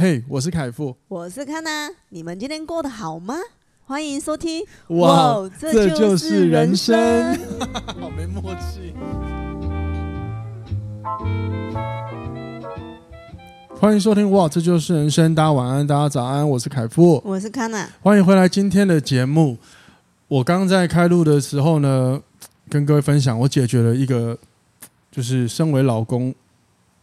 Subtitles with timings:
[0.00, 3.34] 嘿，我是凯富，我是康娜，你们今天过得好吗？
[3.84, 4.64] 欢迎收听。
[4.90, 7.40] 哇，哇这就是人生，人生
[8.00, 8.94] 好没默契。
[13.70, 15.34] 欢迎收听，哇，这就是人生。
[15.34, 19.58] 大家晚安，大家早安，我是凯富，我是康娜，欢迎回来今天的节目。
[20.28, 22.22] 我刚在开录的时候呢，
[22.70, 24.38] 跟各位分享，我解决了一个，
[25.10, 26.32] 就是身为老公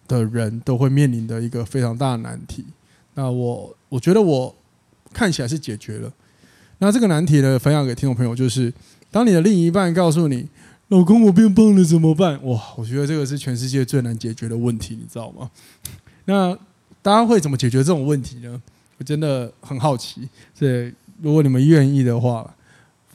[0.08, 2.66] 的人都会面临的一个非常大的难题。
[3.16, 4.56] 那我我觉得我
[5.12, 6.12] 看起来是解决了。
[6.78, 8.72] 那这个难题呢，分享给听众朋友，就是
[9.10, 10.50] 当你的另一半告诉你
[10.90, 15.50] “老公，我变胖了怎么办？”哇，我觉得这个是全世界最难解决的问题，你知道吗？
[16.26, 16.54] 那
[17.02, 18.62] 大家会怎么解决这种问题呢？
[18.98, 20.28] 我真的很好奇。
[20.54, 22.54] 所以如果你们愿意的话，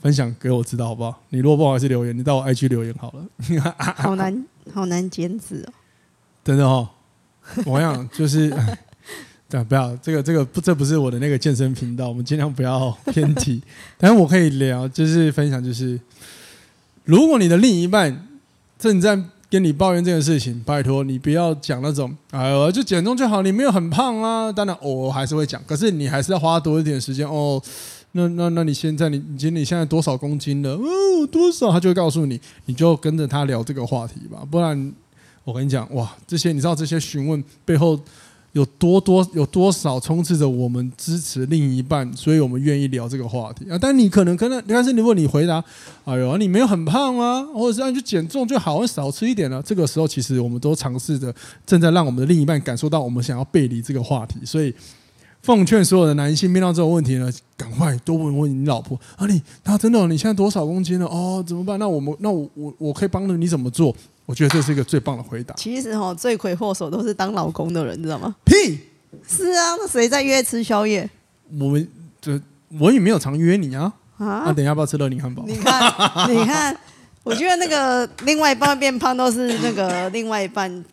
[0.01, 1.21] 分享给我知道好不好？
[1.29, 3.27] 你如果不好意思留言，你到我 IG 留言好了。
[3.77, 5.73] 好难，好难减脂哦。
[6.43, 6.89] 真的哦，
[7.65, 8.51] 我想就是。
[9.51, 13.61] 对，不要这个这个不，这不是我的那个健身频道，我们尽量不要偏题。
[13.97, 15.99] 但是我可以聊，就是分享，就是
[17.03, 18.27] 如果你的另一半
[18.79, 24.49] 正在跟你抱怨这件事情，拜托你不要讲那种，哎呦，就减重就好，你没有很胖啊。
[24.49, 27.61] 当然偶尔还是会讲，可是你还是要花多一点时间哦。
[28.13, 30.69] 那那那你现在你你你现在多少公斤了？
[30.75, 31.69] 哦，多少？
[31.69, 34.47] 他就会告诉你，你就跟着他聊这个话题吧。
[34.49, 34.93] 不然
[35.43, 37.99] 我跟你讲，哇，这些你知道这些询问背后。
[38.53, 43.77] 有多多有多少充斥着我们支持另一半，所以我们愿意聊这个话题啊。
[43.79, 45.63] 但你可能可能，但是如果你回答，
[46.03, 49.61] 哎呦，你没有很胖啊，或者是让你去减重就好，少吃一点了。
[49.61, 51.33] 这个时候，其实我们都尝试着
[51.65, 54.39] 正在让我们的另一半感受到我们想要背离这个话题。
[54.45, 54.73] 所以，
[55.41, 61.05] 奉劝所有的男性面对这种问题呢，赶快多问问你老婆啊，你他真的你现在多少公斤了？
[61.05, 61.79] 哦，怎么办？
[61.79, 63.95] 那我们那我我我可以帮着你怎么做？
[64.25, 65.53] 我觉得这是一个最棒的回答。
[65.55, 68.35] 其实哈，罪魁祸首都是当老公的人，你知道吗？
[68.45, 68.79] 屁！
[69.27, 71.09] 是啊，那谁在约吃宵夜？
[71.59, 71.87] 我们
[72.21, 72.39] 这
[72.79, 73.93] 我也没有常约你啊。
[74.17, 75.43] 啊，那等一下要不要吃乐宁汉堡？
[75.45, 75.93] 你看，
[76.29, 76.77] 你看，
[77.23, 80.85] 我觉得那个另外一半变胖都是那个另外一半，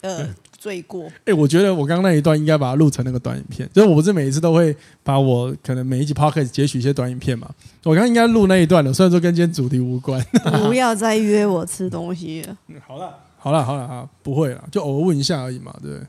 [0.00, 0.28] 呃。
[0.62, 1.06] 罪过。
[1.06, 7.50] 哎、欸，我觉得我刚刚那一段应该把它录成那个短影片，就是我不是每一次都会把我可能每一集 podcast 截取一些短影片嘛。
[7.82, 10.24] 我刚刚应该录那一段的，虽然说跟今天主题无关。
[10.64, 12.56] 不要再约我吃东西了。
[12.68, 16.06] 嗯，好了，好了，好了啊，不会了，就偶尔问一下而已嘛，对不对？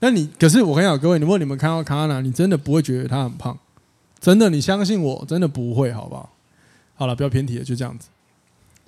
[0.00, 3.56] 那你可是我跟你讲，各位，如果你们看到卡娜，你真的不会觉得她很胖，
[4.18, 6.32] 真的，你相信我，真的不会，好不好？
[6.96, 8.08] 好了，不要偏题了，就这样子。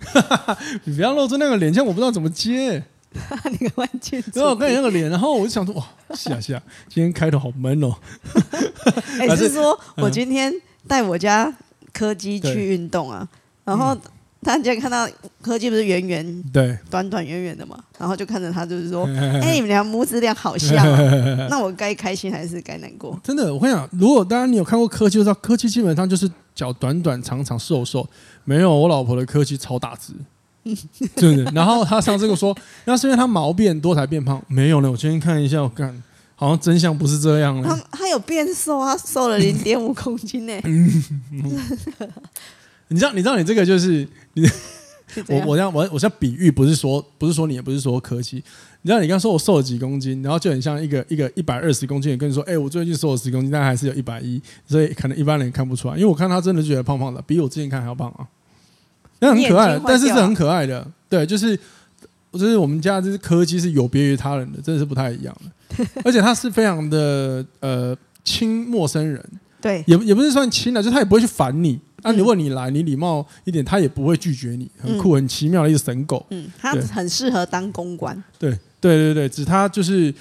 [0.83, 2.83] 你不要露出那个脸，像我不知道怎么接。
[3.51, 7.95] 你个关键，然后我看你那个脸，然后我就想说，哇，是啊是啊，今天开头好闷哦。
[9.21, 10.53] 哎、欸，是说我今天
[10.89, 11.53] 带我家
[11.93, 13.27] 柯基去运动啊，
[13.65, 13.97] 然后
[14.43, 15.09] 大家看到
[15.41, 23.19] 柯基不是圆圆，对，短短圆圆的嘛，然后就看着他，就是说， 哎、欸，你们俩母子俩好像、啊，那我该开心还是该难过？
[23.23, 28.07] 真的，我跟你讲，如果当然你有看过柯基，就知道柯基基本上就是脚短短长长瘦瘦，
[28.45, 30.13] 没有我老婆的柯基超大只。
[31.15, 34.91] 对对，然后他上次跟我说，那是因为他毛变多才变胖，没有呢。
[34.91, 36.03] 我今天看一下，我看
[36.35, 37.63] 好像真相不是这样。
[37.63, 40.55] 他他有变瘦，他瘦了零点五公斤呢。
[42.89, 44.49] 你知道，你知道，你这个就是你，
[45.29, 48.37] 我我这样我我要比喻，不是说不是说你，也不是说柯基。
[48.83, 55.95] 你知道，你刚说我瘦了几公斤，然后就很像一个一个一百二十公斤，也跟你说，哎，我最近瘦了十公斤，但还是有一百一，所以可能一般人看不出来。
[55.95, 58.27] 因为我看他真的觉得胖胖的，比我之前看还要胖啊。
[59.21, 61.59] 那很可爱，但是是很可爱的，对，就是，
[62.33, 69.25] 就是我们家这只柯基是有别于他人的，真的是不太一样的， 而且他是非常的呃亲陌生人，
[69.61, 78.51] 对，也也不是算亲了，就是他也不会去烦你，啊，如果你来，你礼貌一点，他也不会拒绝你，很酷，很奇妙的一个神狗，嗯，他很适合当公关，对，
[78.81, 80.13] 对对对，只他就是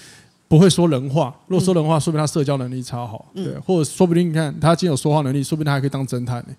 [0.48, 6.54] 不会说人话，如果说人话，说明他社交能力超好，对，或者说不定你看他既有说话能力，说不定他还可以当侦探呢。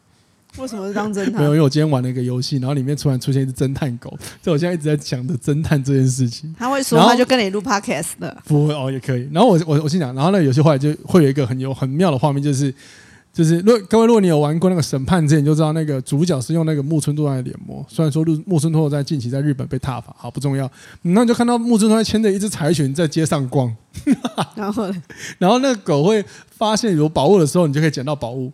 [0.58, 1.34] 为什么是当侦探？
[1.34, 4.08] 没有，因为我今天玩了一个游戏，然后里面突然出现一只侦探狗，
[4.42, 6.54] 所以我现在一直在讲的侦探这件事情。
[6.58, 9.28] 他会说话就跟你录 podcast 的，不会哦，也可以。
[9.32, 12.72] 然后我我我心想，然后那个游戏后来就会有一个很有很妙的画面，就是
[13.32, 17.84] 就是，如果各位如果你有玩过那个审判之前，你就知道那个主角是用那个木村拓哉的脸模。
[17.88, 20.70] 虽然说木村拓哉在近期在日本被踏伐，好不重要。
[21.02, 23.74] 然后你就看到木村拓哉牵着一只柴犬在街上逛，
[24.54, 24.88] 然后
[25.38, 28.52] 然后那个狗会发现有宝物的时候，你就可以捡到宝物。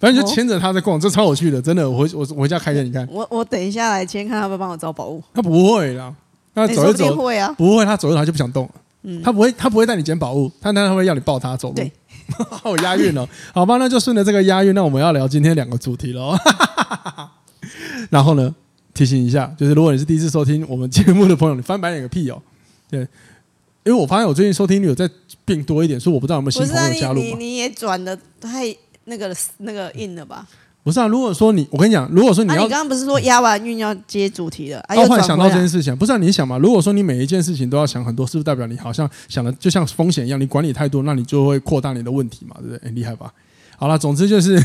[0.00, 1.88] 反正就牵着他在逛，哦、这超有趣的，真的。
[1.88, 3.06] 我回我我回家开给你看。
[3.10, 5.22] 我我等一下来牵，看他会帮我找宝物。
[5.34, 6.14] 他不会啦，
[6.54, 8.70] 他走一走，会啊，不会，他走一走他就不想动了。
[9.02, 11.74] 嗯，他不会，他不会带你捡宝物，他他会要你抱他走路。
[11.74, 11.92] 对，
[12.48, 13.28] 好押韵哦。
[13.52, 16.36] 好吧，那就顺着这个押韵，那我们要聊今天两个主题喽。
[18.10, 18.54] 然后呢，
[18.94, 22.40] 提醒一下，就是如果你是第一次收听我们节目的朋友，你翻白眼个屁哦。
[22.90, 23.06] 对。
[23.84, 25.08] 因为我发现我最近收听率有在
[25.46, 27.22] 变多一点，所以我不知道有没有新朋友加入。
[27.22, 28.66] 你你也转的太
[29.08, 30.46] 那个那个硬了吧？
[30.84, 36.56] 不是啊，如果说你，我跟你讲，如果说你要，啊、你刚刚不是说押完运要接主题的，我、啊、忽然想到这件事情，不是、啊、你想嘛？
[36.56, 42.56] 如果说你每一件事情都要想很多，是不是代表你好像想的就像风险一样，你管理太多，那你就会扩大你的问题嘛？
[42.60, 42.80] 对不对？
[42.86, 43.30] 很厉害吧？
[43.76, 44.58] 好了，总之就是，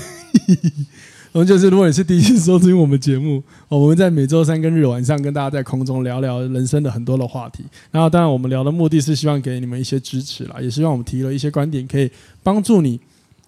[1.34, 7.66] 总之就是，如果你是第一次收听我们节目，我们在每周三跟日晚上跟大家在空中聊聊人生的很多的话题。
[7.92, 12.10] 然后，当然我们聊的目的是希望给你们一些支持啦，也希望我们提了一些观点可以
[12.42, 13.00] 帮助你，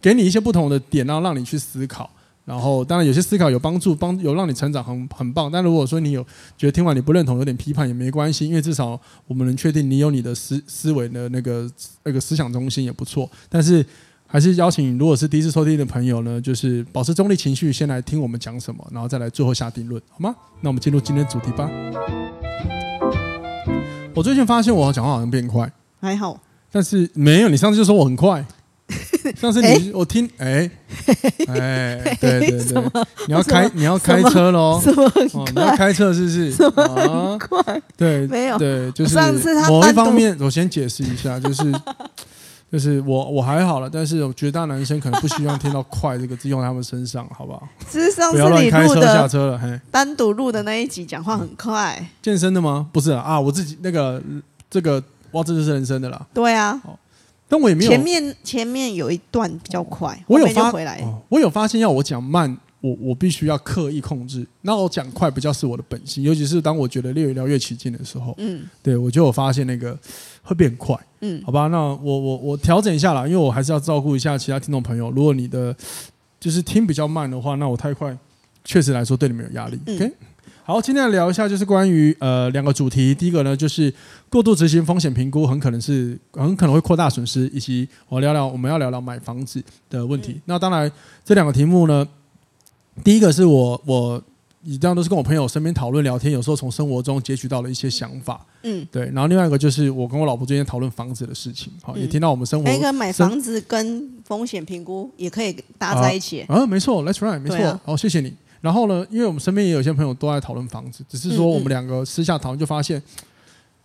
[0.02, 2.10] 给你一些不同的点，然后让你去思考。
[2.46, 5.52] 然后，当然有些思考有帮助，帮有让你成长很很棒。
[5.52, 6.24] 但如果说你有
[6.56, 11.68] 觉得听完你不认同，有点批判也没关系，因为至少我们能确定你有你的思思维的那个
[12.04, 13.28] 那个思想中心也不错。
[13.50, 13.84] 但是
[14.28, 20.36] 还是邀请，如果是第一次收听的朋友呢，就是保持中立情绪，先来听我们讲什么，然后再来最后下定论，好吗？
[20.62, 21.68] 那我们进入今天的主题吧。
[24.14, 25.68] 我最近发现我讲话好像变快，
[26.00, 26.40] 还好，
[26.72, 28.46] 但是没有，你上次就说我很快。
[29.40, 30.70] 上次你、欸、我听哎。
[31.48, 32.84] 哎对对对，
[33.28, 34.82] 你要开你要开车喽？
[35.34, 36.72] 哦，你要开车是不是？
[36.72, 38.58] 很快，啊、对，没有。
[38.58, 39.16] 对，就是
[39.68, 41.64] 某一方面，我先解释一下，就是
[42.72, 47.68] 就是我我还好了，但是我觉得大男生可能不希望听到快这个字用在他们身上，好不好？
[47.92, 52.88] 是上次你录的下车了，嘿，单独录的那一集讲话很快，健身的吗？
[52.92, 54.22] 不是啊，我自己那个
[54.70, 55.02] 这个
[55.32, 56.80] 哇，这就是人生的啦，对啊。
[57.48, 64.46] 但我也没有前面前面有一段比较快，我有发回来、哦，我有发现要我讲慢，我我必须要刻意控制。
[64.62, 69.98] 那我讲快比较是我的本性，尤其是当我觉得越聊越起劲的时候，嗯，对我就有发现那个
[70.42, 75.12] 会变快，嗯，好吧，那我我我调整一下啦，因为我还是要照顾一下其他听众朋友。
[75.12, 75.76] 如果你的
[76.40, 78.18] 就是听比较慢的话，那我太快，
[78.64, 79.80] 确实来说对你们有压力。
[79.86, 80.12] 嗯、OK。
[80.68, 83.14] 好，今天来聊一下，就是关于呃两个主题。
[83.14, 83.94] 第一个呢，就是
[84.32, 90.32] 过度执行风险评估，很可能是很可能会扩大损失，以及我聊聊我们要聊聊买房子的问题。
[90.32, 90.92] 嗯、那当然，
[91.24, 92.08] 这两个题目呢，
[93.04, 94.20] 第一个是我我
[94.64, 98.44] 一样都是跟我朋友身边讨论聊天，有时候从生活中截取到了一些想法。
[98.64, 99.06] 嗯，对。
[99.14, 106.42] 然后另外一个就是我跟我老婆最近讨论房子的事情，好、嗯，也听到我们生活那个买房子跟风险评估也可以搭在一起。
[106.48, 107.80] 啊，啊没错，Let's right，没错。
[107.84, 108.34] 好、啊，谢谢你。
[108.66, 113.00] 然后呢，因为我们身边也有一些朋友都在讨论房子，只是说我们两个私下讨论就发现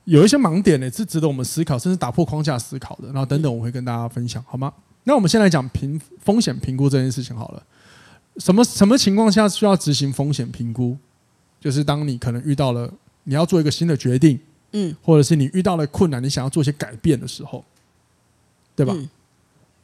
[0.05, 3.09] 有一些盲点呢，是值得我们思考，甚至打破框架思考的。
[3.09, 4.73] 然后等等，我会跟大家分享，好吗？
[5.05, 7.63] 那我们先来讲评风险评估这件事情好了。
[8.39, 10.97] 什么什么情况下需要执行风险评估？
[11.61, 12.91] 就是当你可能遇到了
[13.25, 14.41] 你要做一个新的决定，
[14.73, 17.63] 嗯，或者是你遇到了困难，你想要做一些改变的时候，
[18.75, 18.97] 对吧？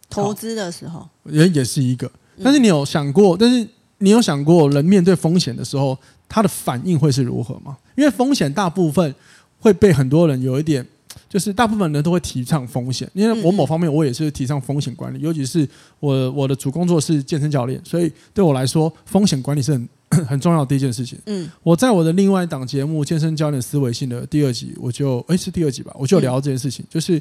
[0.09, 2.11] 投资的时候也也是一个，
[2.43, 3.69] 但是你有想过，但是。
[3.99, 5.97] 你有想过人面对风险的时候，
[6.29, 7.77] 他的反应会是如何吗？
[7.97, 9.15] 因为风险大部分
[9.59, 10.87] 会被很多人有一点，
[11.31, 13.11] 就是大部分人都会提倡风险。
[13.15, 15.67] 因为我某方面我也是提倡风险管理，尤其是
[15.99, 19.89] 我我的主工作是健身教练，所以对我来说，风险管理是很
[20.27, 21.19] 很重要的第一件事情。
[21.25, 27.21] 嗯，我在我的另外一档节目《健身教练思维性》的第二集，我就诶是第二集吧，我就聊这件事情，就是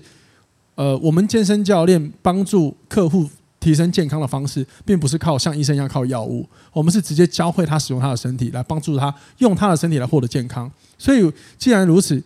[0.75, 3.29] 呃，我们健身教练帮助客户。
[3.65, 10.71] 提升健康的方式，并不是靠像医生一样靠药物，我们是直接教会他使用他的身体来帮助他用他的身体来获得健康。
[10.99, 12.21] 所以，既然如此，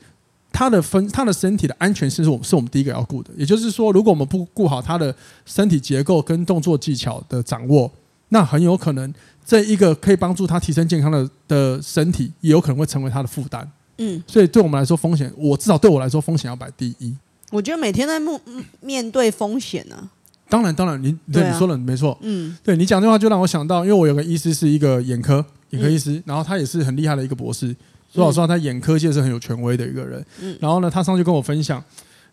[0.52, 3.30] 他的分他的身体的安全性是我们是我们第一个要顾的。
[3.38, 5.16] 也就是说，如果我们不顾好他的
[5.46, 7.90] 身体结构跟动作技巧的掌握，
[8.28, 9.14] 那很有可能
[9.46, 13.66] 这一个可以帮助他提升健康的的身体，也有可能会成为他的负担。
[13.98, 17.16] 嗯，所以对我们来说，风险我至少对我来说，风险要摆第一。
[17.52, 18.42] 我觉得每天在面
[18.82, 20.19] 面对风险呢、啊。
[20.50, 22.18] 当然，当然，你对，你说的没错。
[22.22, 27.68] 嗯，对你讲这话就让我想到，因为我有个医师是一个眼科眼科医师，嗯、然后他也是很厉害的一个博士。
[28.12, 30.26] 说老实话，他眼科界是很有权威的一个人。
[30.42, 31.84] 嗯，然后呢，他上去跟我分享，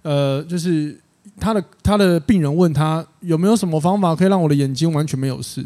[0.01, 0.99] 呃，就是
[1.39, 5.61] 他的他的病人问他有没有什么方法可以让我的眼睛完全没有事，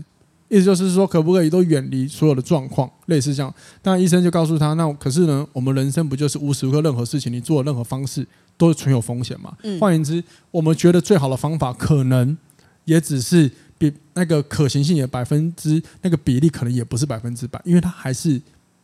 [0.48, 3.54] 意思就是说可不可以都远离所有的状况，类似这样。
[3.80, 8.26] 但，医生就告诉他，那可是呢，我们人生不就是无时无刻任何事情你做任何方式。
[8.60, 9.56] 都是存有风险嘛？
[9.80, 12.36] 换言之，我们觉得最好的方法，可能
[12.84, 18.38] 也只是比那个可行性也百分之那个比例，可能也不是百分之百，因为它还是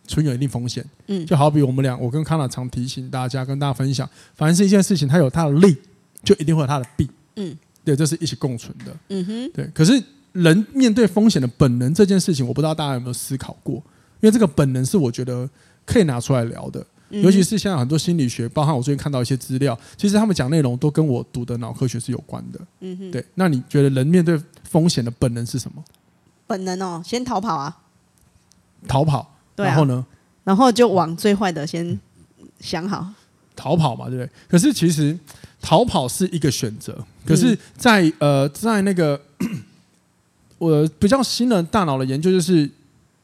[0.07, 0.83] 存有一定风险。
[1.09, 5.77] 嗯，就好比我们俩，我跟康纳常提醒大家，跟大家分享，凡是一件事情，它有它的利，
[6.25, 7.11] 就一定会有它的弊。
[7.37, 7.55] 嗯，
[7.85, 8.97] 对，这是一起共存的。
[9.11, 9.71] 嗯哼，对。
[9.75, 10.03] 可是
[10.33, 13.75] 人面对风险的本能这件事情，我不知道大家有没有思考过？
[14.21, 15.47] 因为这个本能是我觉得
[15.85, 16.87] 可以拿出来聊的。
[17.11, 22.61] 尤其是现在很多心理学，包含我最近看到一些资料，其实他们讲内容都跟我读的脑科学是有关的。
[22.81, 23.25] 嗯哼，对。
[23.35, 25.85] 那你觉得人面对风险的本能是什么？
[26.47, 27.79] 本能哦，先逃跑啊！
[28.87, 30.07] 逃跑，对啊，然后呢？
[30.45, 31.99] 然后就往最坏的先
[32.61, 33.07] 想好。
[33.57, 34.31] 逃跑嘛，对不对？
[34.49, 35.19] 可是其实
[35.61, 39.21] 逃跑是一个选择，可是在，在呃，在那个
[40.59, 42.71] 我比较新的大脑的研究，就是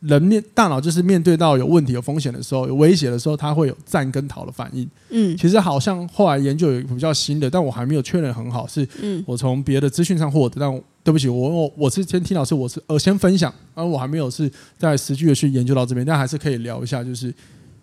[0.02, 4.88] 人面大脑就是面对到有问题、有风险的时候、有威胁的时候，它会有战跟逃的反应。
[5.10, 8.86] 嗯，其实好像后来研究有一比较新的，但我还没有确认很好，是
[9.24, 10.56] 我从别的资讯上获得。
[10.58, 17.04] 但对不起，我我我是先听老师，我是呃先分享，而我还没有是在实际的去研究到这边，但还是可以聊一下。
[17.04, 17.32] 就是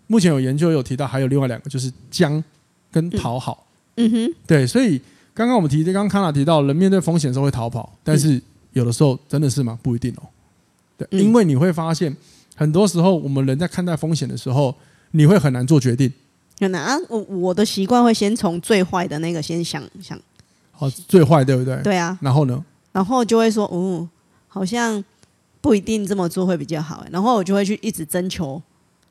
[0.06, 2.42] 目前有研究有提到，还有另外两个，就是僵
[2.92, 3.66] 跟讨好。
[3.96, 5.00] 嗯哼，对，所以
[5.32, 8.40] 刚刚我们提，刚刚康纳提到，人面对风险的时候会逃跑，但是
[8.72, 9.78] 有的时候真的是吗？
[9.82, 10.22] 不一定哦。
[11.08, 12.14] 对，因为你会发现，
[12.56, 14.74] 很多时候我们人在看待风险的时候，
[15.12, 16.12] 你会很难做决定。
[16.58, 20.20] 很难啊，我我的习惯会先从最坏的那个先想想。
[20.72, 21.76] 好，最坏对不对？
[21.82, 22.18] 对啊。
[22.20, 22.62] 然后呢？
[22.92, 24.08] 然后就会说，嗯，
[24.46, 25.02] 好像
[25.60, 27.06] 不一定这么做会比较好。
[27.10, 28.60] 然后我就会去一直征求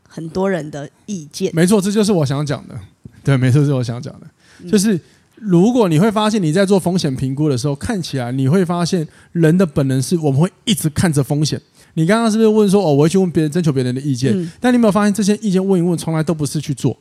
[0.07, 1.51] 很多人的意见。
[1.55, 2.79] 没错，这就是我想讲的。
[3.23, 4.27] 对，没错，这是我想讲的。
[4.69, 4.99] 就是
[5.35, 11.59] 如果你会发现你在做风险评估的时候，看起来你会发现人的本能是我们会一直看着风险。
[11.93, 14.33] 你刚刚是不是问说哦，我会去问别人征求别人的意见？
[14.35, 16.97] 嗯、但你有没有发现这些意见问一问，从来都不是去做？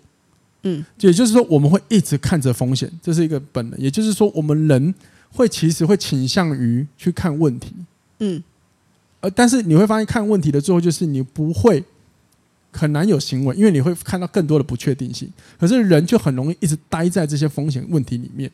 [0.63, 3.79] 嗯，也就是说我们会一直看着风险，这是一个本能。
[3.79, 4.95] 也就是说，我们人
[5.31, 7.73] 会其实会倾向于去看问题。
[8.21, 8.43] 嗯，
[9.21, 11.85] 呃，但是你会发现看问题的最后就是你不会。
[12.71, 15.29] 很难有行为，因为你会看到更多的不确定性。
[15.59, 18.49] 可是人就很容易一直待在这些风险问题里面。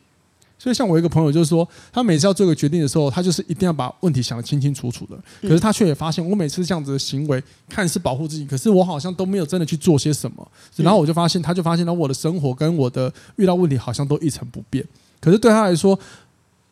[0.58, 5.16] 所以，像我一个朋友就是说，他每次要做个决定的时候，他就是一定要把问题想得清清楚楚的。
[5.42, 10.50] 可是他却也发现，我每次这样子的行为看似保护自己，可是我好像都没有真的去做些什么。
[10.76, 14.82] 然后我就发现，他就发现，了我的生活跟我的遇到问题好像都一成不变。
[15.20, 15.98] 可是对他来说，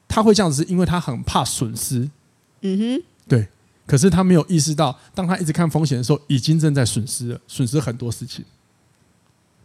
[0.09, 2.09] 他会这样子，是因为他很怕损失。
[2.63, 3.47] 嗯哼，对。
[3.85, 8.45] 可是他没有意识到，当他一直看风险的时候，已经正在损失了，损失很多事情。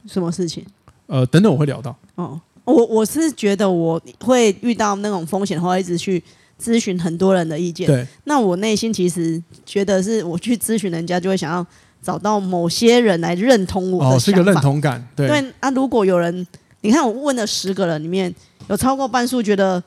[0.07, 0.65] 什么事情？
[1.05, 1.95] 呃，等等，我会聊到。
[2.15, 2.41] 哦，
[2.74, 6.21] 我我是觉得我会遇到那种风险的话，一直去
[6.62, 7.88] 咨询很多人的意见。
[7.88, 8.05] 对。
[8.25, 11.65] 那我内心其实觉得，是我去咨询人家，就会想要
[12.01, 14.15] 找到某些人来认同我的想法。
[14.15, 15.07] 哦，是个认同感。
[15.15, 15.27] 对。
[15.27, 16.45] 对啊，如果有人，
[16.81, 18.33] 你看我问了十个人里面，
[18.67, 19.81] 有超过半数觉得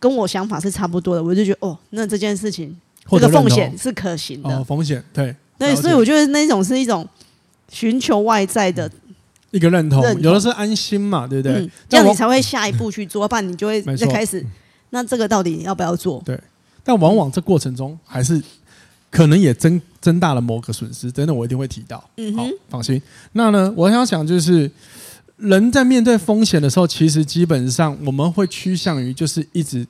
[0.00, 2.74] 跟我想法是差不多的，我就觉得哦，那这件事情。
[3.10, 4.48] 这个风险是可行的。
[4.48, 7.06] 哦，风险对对，所以我觉得那种是一种
[7.68, 8.88] 寻求外在的
[9.52, 11.70] 一个认同，有的是安心嘛，对不对？
[11.88, 14.44] 这样你才会下一步去做，不然你就会再开始。
[14.90, 16.20] 那这个到底要不要做？
[16.24, 16.38] 对，
[16.82, 18.42] 但往往这过程中还是
[19.10, 22.02] 可能也增增大了某个损失，真的我一定会提到。
[22.16, 23.00] 嗯，好，放心。
[23.32, 24.70] 那呢，我想讲就是，
[25.36, 29.86] 人在面对风险的时候，其实基本上我们会趋向于就是一直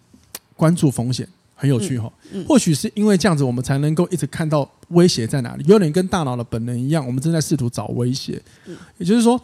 [0.56, 1.28] 关注风险。
[1.62, 2.12] 很有趣哈，
[2.48, 5.64] 或许是因为这样子，我们才能够一直看到威胁在哪里。
[5.68, 8.42] 有点跟大脑的本能一样，我们正在试图找威胁。
[8.98, 9.40] 也就是说，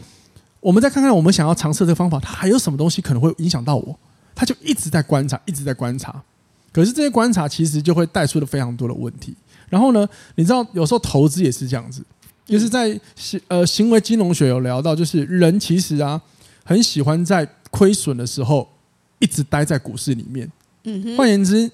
[0.58, 3.96] 我们再看看我们想要尝试这个方法，它还有什么东西可能会影响到我？
[4.34, 6.20] 他就一直在观察，一直在观察。
[6.72, 9.32] 可是这些观察其实就会带出了非常多的问题。
[9.68, 12.02] 然后呢，你知道有时候投资也是这样子，
[12.44, 16.20] 就是在行呃行为金融学有聊到，就是人其实啊
[16.64, 18.68] 很喜欢在亏损的时候
[19.20, 20.50] 一直待在股市里面。
[20.82, 21.70] 嗯，换言之。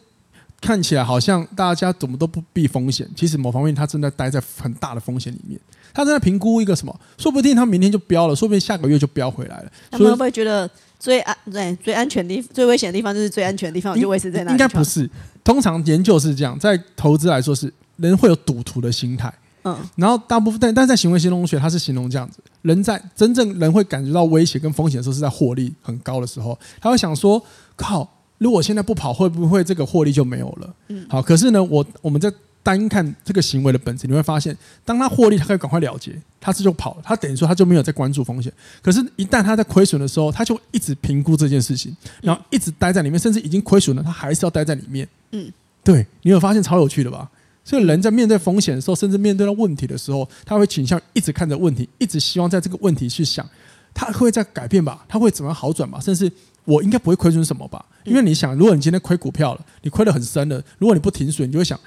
[0.65, 5.61] 看起来好像大家怎么都不避风险，其实某方面他正在待在很大的风险里面。
[5.93, 7.01] 他正在评估一个什么？
[7.19, 9.71] 说不定他明天就飙了，说不定下个月就飙回来了。
[9.91, 10.69] 他们会不会觉得
[10.99, 13.99] 最安对最安全的地最危险的地方就是最安全的地方？
[14.01, 14.53] 就维持在那里？
[14.53, 15.09] 应该不是。
[15.45, 19.33] 通常研究是这样，在投资来说是人会有赌徒的心态。
[19.63, 19.79] 嗯。
[19.97, 27.41] 然后大部分但但在行为金融学，它是形容这样子：人在真正人会感觉到威胁跟风险的时候，是在获利很高的时候，他会想说：
[27.77, 28.09] 靠。
[28.39, 30.75] 如果现在不跑，会不会这个获利就没有了？
[30.89, 31.23] 嗯，好。
[31.23, 38.53] 可是呢，我我们在单看这个行为的本质，你会发现，当他获利，他可以赶快了结，他这就跑了，他等于说他就没有在关注风险。
[38.83, 45.07] 可是，一旦他在亏损的时候，他就一直评估这件事情，然后一直待在里面，甚至已经亏损了，他还是要待在里面。
[45.33, 45.53] 嗯，
[45.85, 47.31] 对，你有发现超有趣的吧？
[47.65, 53.47] 所以人在面对风险的时候，甚至面对到问题的时候，他会倾向一直看着问题，一直希望在这个问题去想，
[53.93, 55.05] 他会在改变吧？
[55.07, 56.01] 他会怎么好转吧？
[56.01, 56.33] 甚至。
[56.65, 57.85] 我应该不会亏损什么吧？
[58.05, 61.79] 因为你想，如果你今天亏股票了，你亏得很深了，如果你不停损，你就会想，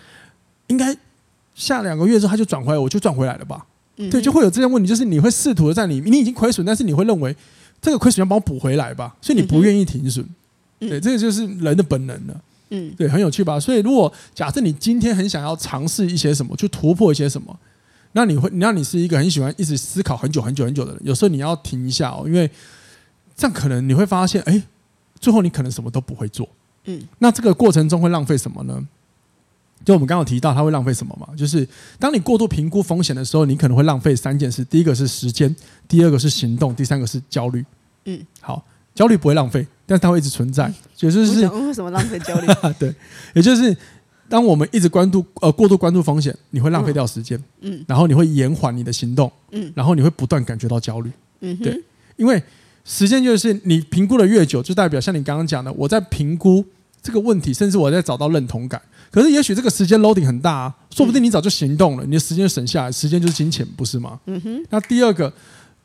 [0.67, 0.95] 应该
[1.55, 3.65] 下两个月之后它就转回来，我就赚回来了吧？
[3.95, 7.35] 对，就会有这样问题，就是你会试图的在你你已经亏损，但是你会认为
[7.81, 9.15] 这个亏损要帮我补回来吧？
[9.21, 10.23] 所以你不愿意停损。
[10.79, 12.41] 对，这个就是人的本能了。
[12.69, 13.59] 嗯，对，很有趣吧？
[13.59, 17.57] 所以如果假设你今天很想要尝试一些什么，去突破一些什么，
[18.11, 22.49] 那你会，那你是一个很喜欢一直思考很久很久很久的人，有时候你要停一下哦，因为。
[23.37, 24.61] 这样可能你会发现，哎，
[25.21, 26.49] 最后你可能什么都不会做。
[26.85, 28.85] 嗯，那这个过程中会浪费什么呢？
[29.85, 31.27] 就我们刚刚有提到，它会浪费什么嘛？
[31.35, 31.65] 就是
[31.99, 35.55] 当你过度评估风险的时候，你可能会浪费三件事：第一个是时间，
[35.87, 37.63] 第二个是行动，第三个是焦虑。
[38.05, 38.65] 嗯，好，
[38.95, 40.67] 焦虑不会浪费，但是它会一直存在。
[40.99, 42.47] 也就是为什么浪费焦虑？
[42.79, 42.93] 对，
[43.35, 43.75] 也就是
[44.27, 51.79] 当我们一直关注呃过度关注风险，你会浪费掉时间，嗯，然后你会延缓你的行动，嗯，然后你会不断感觉到焦虑，嗯，对，
[52.15, 52.41] 因为
[52.87, 56.65] 时间就是你评估的越久，就代表像你刚刚讲的，我在评估
[57.03, 58.81] 这个问题，甚至我在找到认同感。
[59.11, 64.19] 可是也许这个时间 loading 很大啊，说不定你早就行动了，你的时间就省下来，时间就是金钱，不是吗？
[64.25, 64.65] 嗯哼。
[64.69, 65.31] 那第二个。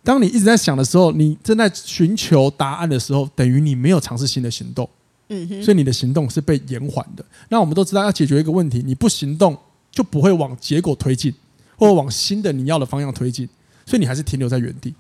[0.05, 4.91] 当你一直在想的时候，你正在寻求答案的时候，等于你没有尝试新的行动，
[5.29, 7.25] 嗯哼，所以你的行动是被延缓的。
[7.51, 9.57] 那我们都知道，要解决一个问题，你不行动
[9.93, 11.33] 就不会往结果推进，
[11.77, 13.49] 或者往新的你要的方向推进，
[13.87, 14.93] 所以你还是停留在原地，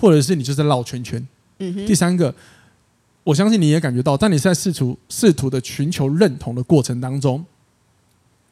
[0.00, 1.24] 或者是你就在绕圈圈。
[1.58, 1.86] 嗯哼。
[1.86, 2.34] 第三个，
[3.22, 7.44] 我相信你也感觉到，当你在试图试图的寻求认同的过程当中，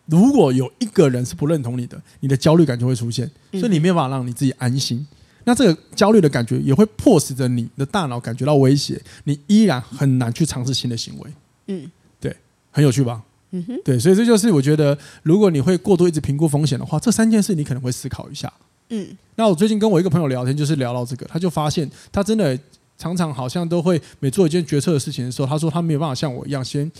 [0.07, 5.07] 如果有一个人是不认同你的，你的焦虑感就会出现，所以你没有办法让你自己安心。
[5.45, 11.31] 那这个焦虑的感觉也会迫使着你的大脑感觉到威胁，你依然很难去尝试新的行为。
[11.69, 11.90] 嗯，
[12.21, 12.37] 对，
[12.71, 13.23] 很有趣吧？
[13.52, 18.52] 嗯哼，对，所以这就是我觉得，如果你会过度一直评估风险的话，这三件事你可能会思考一下。
[18.90, 22.59] 嗯，那我最近跟我一个朋友聊天，就是聊到这个，他就发现他真的
[22.97, 26.90] 常常好像都会每做一件决策的事情的时候，他说他没有办法像我一样先。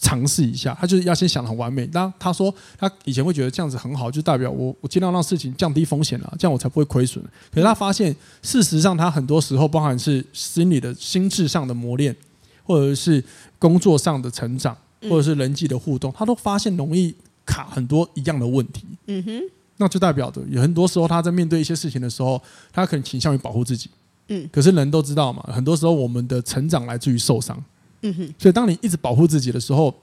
[0.00, 1.86] 尝试一下，他就是要先想得很完美。
[1.86, 7.22] 当他说他以前会觉得这样子很好，就代表我我尽量让事情降低风险了，这样我才不会亏损。
[7.52, 12.16] 可是他发现，事实上他很多时候，包含是心理的心智上的磨练，
[12.62, 13.22] 或者是
[13.58, 18.86] 工作上的成长，或者是人际的互动，他都发现容易卡很多一样的问题。
[19.08, 19.42] 嗯哼，
[19.78, 22.40] 那就代表着有很多时候他在面对一些事情的时候，
[22.72, 23.88] 他可能倾向于保护自己。
[24.28, 27.56] 嗯，可是人都知道嘛，很多时候我们的成长来自于受伤。
[28.02, 29.94] 嗯哼，所以当你一直保护自己的时候，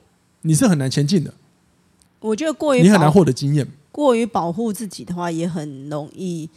[0.42, 1.32] 你是很难前进的。
[2.18, 3.66] 我觉得过于你很难获得经验。
[3.92, 6.48] 过于保护自己的话，也很容易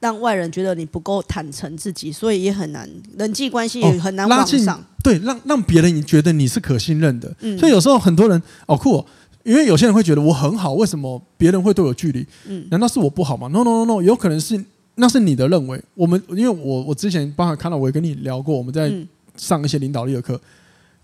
[0.00, 4.78] 让外人觉得你不够坦诚自己，所以也很难人际关系也很难往上。
[4.78, 7.34] 哦、对，让让别人觉得你是可信任的。
[7.40, 9.06] 嗯，所以有时候很多人哦酷哦，
[9.44, 12.26] 因为有些人会觉得我很好，为什么别人会对我距离？
[12.48, 14.62] 嗯，难道是我不好吗？No No No No，有可能是
[14.96, 15.80] 那是你的认为。
[15.94, 18.92] 我们因为我我之前包括看到我也跟你聊过，我们在
[19.36, 20.40] 上一些领导力的课。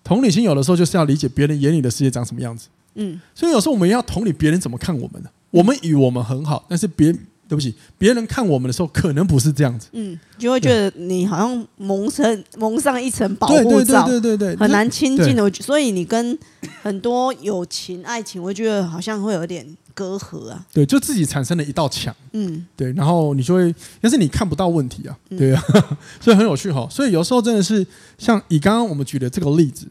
[0.03, 2.69] 同理心有的时候就是要理解别人眼里的世界长什么样子。
[2.95, 5.31] 嗯，所以有时候我们要同理别人怎么看我们的。
[5.51, 7.15] 我们以我们很好，但是别
[7.51, 9.89] 对不起，别人看我们的时候可能不是这样子。
[9.91, 15.51] 嗯，就会觉得你好像蒙上蒙上一层保护罩，对对对对，很难亲近的。
[15.55, 16.39] 所以你跟
[16.81, 20.65] 很多友情、爱情，我觉得好像会有点隔阂啊。
[20.73, 22.15] 对，就自己产生了一道墙。
[22.35, 25.19] 嗯，对，然后你就会，但是你看不到问题啊。
[25.31, 25.61] 对啊，
[26.23, 26.87] 所以很有趣哈。
[26.89, 27.85] 所以有时候真的是
[28.17, 29.89] 像以刚刚我们举的这个例子。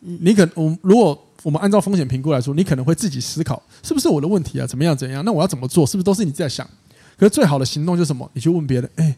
[0.00, 4.66] 你可我如果我们按照风险评估来说，你可能会自己思考是不是我的问题啊？
[4.66, 5.24] 怎么样怎样？
[5.24, 5.86] 那我要怎么做？
[5.86, 6.68] 是不是都是你在想？
[7.18, 8.30] 可是最好的行动就是什么？
[8.32, 9.16] 你去问别人，哎，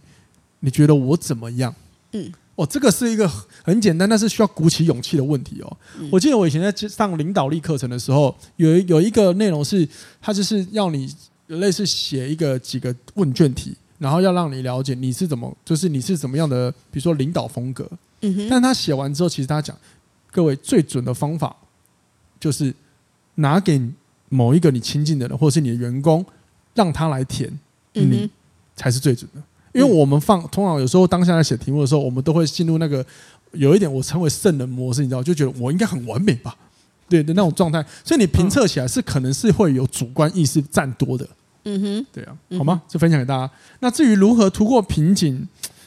[0.61, 1.75] 你觉得我怎么样？
[2.13, 3.31] 嗯，哦，这个是一个
[3.63, 5.77] 很简单，但是需要鼓起勇气的问题哦。
[6.11, 9.89] 我记得我以前在上领导力课程的时候，有有一个内容是，
[10.21, 11.15] 他就是要你
[11.47, 17.89] 类似写一个几个问卷题，然后要让你了解你是怎么，就是你是怎么样的，比如说领导风格。
[18.23, 18.49] 嗯哼。
[18.49, 19.77] 但他写完之后，其实他讲。
[20.33, 21.57] 各位最准的方法，
[22.39, 22.73] 就是
[23.35, 23.83] 拿给
[24.29, 26.25] 某一个你亲近的人，或者是你的员工，
[26.73, 27.51] 让他来填，
[27.93, 28.31] 你
[28.75, 29.43] 才是最准的。
[29.73, 33.05] 因为我们放通常有时候当下在写题目的时候，我们都会进入那个
[33.53, 36.57] 有一点我称为圣人模式，你知道，就觉得我应该很完美吧，
[37.09, 37.85] 对的那种状态。
[38.05, 41.29] 所以你评测起来是可能是会有主观意识占多的。
[41.65, 42.83] 嗯哼，对啊，好吗？
[42.89, 43.51] 就分享给大家。
[43.81, 45.47] 那至于如何突破瓶颈，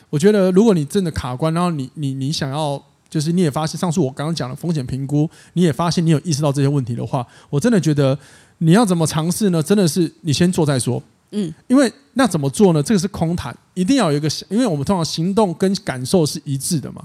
[0.09, 2.83] 我觉得如果你真的卡关，然后你你你想要。
[3.09, 8.17] 就是你也发现，上述我刚刚讲的风险评估，你也发现你有意识到这些问题的话，我真的觉得
[8.57, 9.61] 你要怎么尝试呢？
[9.61, 10.99] 真的是你先做再说。
[11.33, 12.81] 嗯，因为那怎么做呢？
[12.81, 17.03] 这个是空谈，一定要有一个，因为我们通常行动跟感受是一致的嘛。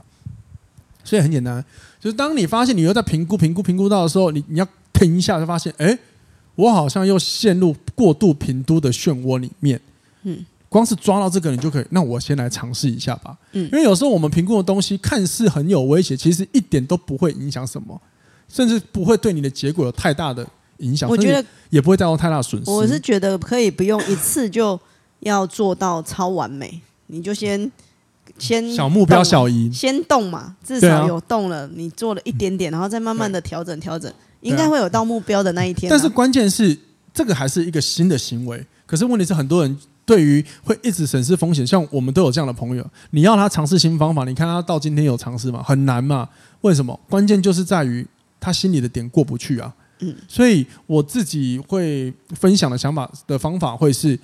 [1.03, 1.65] 所以很简单，
[1.99, 5.99] 就是当你发现你又在评估、评估、评估到的时候，你你要停一下，就发现，哎，
[6.55, 9.81] 我好像又陷入过度评估的漩涡里面。
[10.23, 10.47] 嗯。
[10.71, 11.87] 光是抓到这个，你就可以。
[11.89, 13.35] 那我先来尝试一下吧。
[13.53, 17.99] 嗯，因为有时候我们评估的东西看似很有威胁，其实一点都不会影响什么，
[18.51, 20.47] 甚至不会对你的结果有太大的
[20.79, 21.09] 影响。
[21.09, 22.71] 我觉得也不会造成太大损失。
[22.71, 24.79] 我是觉得可以不用一次就
[25.21, 27.71] 要做到超完美，你就先
[28.39, 35.89] 先小目标小赢，先动嘛，至少有动了，你做了一点点，然后再慢慢的调整调整，应该会有到目标的那一天。
[35.91, 36.77] 但是关键是
[37.13, 39.79] 这个还是一个新的行为，可是问题是很多人。
[40.09, 45.63] 对于会一直审视风险，像我们都有这样的朋友，你要他尝试新方法，你看他到今天有尝试吗？
[45.63, 46.27] 很难嘛？
[46.63, 46.99] 为什么？
[47.11, 48.07] 关键就是在于
[48.41, 49.71] 他心里的点过不去啊。
[50.01, 54.19] 嗯，所以我自己会分享的想法的方法会是，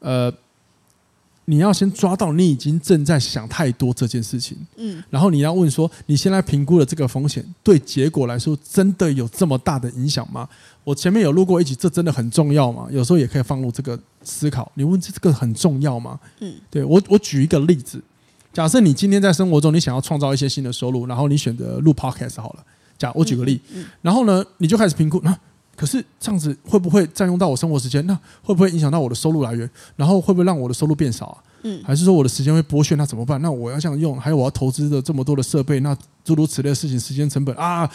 [0.00, 0.32] 呃，
[1.46, 10.48] 你要先抓到你已经正在想太多这件事情，嗯，然后你要问说，你现在评估了这个风险对结果来说真的有这么大的影响吗？
[10.84, 12.86] 我前面有录过一集，这真的很重要吗？
[12.90, 14.70] 有时候也可以放入这个思考。
[14.74, 16.18] 你问这个很重要吗？
[16.40, 18.02] 嗯，对，我我举一个例子，
[18.52, 22.64] 假设你今天在生活中你想要创造一些新的收入，然后你选择录 podcast 好了。
[22.98, 25.40] 假我举个例，嗯嗯、然后呢，你就开始评估，那、啊、
[25.74, 28.06] 可是这样子会不会占用到我生活时间？
[28.06, 29.68] 那会不会影响到我的收入来源？
[29.96, 31.42] 然后会不会让我的收入变少啊？
[31.62, 32.94] 嗯，还是说我的时间会剥削？
[32.96, 33.40] 那怎么办？
[33.42, 37.90] 那我要这样用，还有我要投资的这么多的设备，那诸如此类的事情，时间成本啊，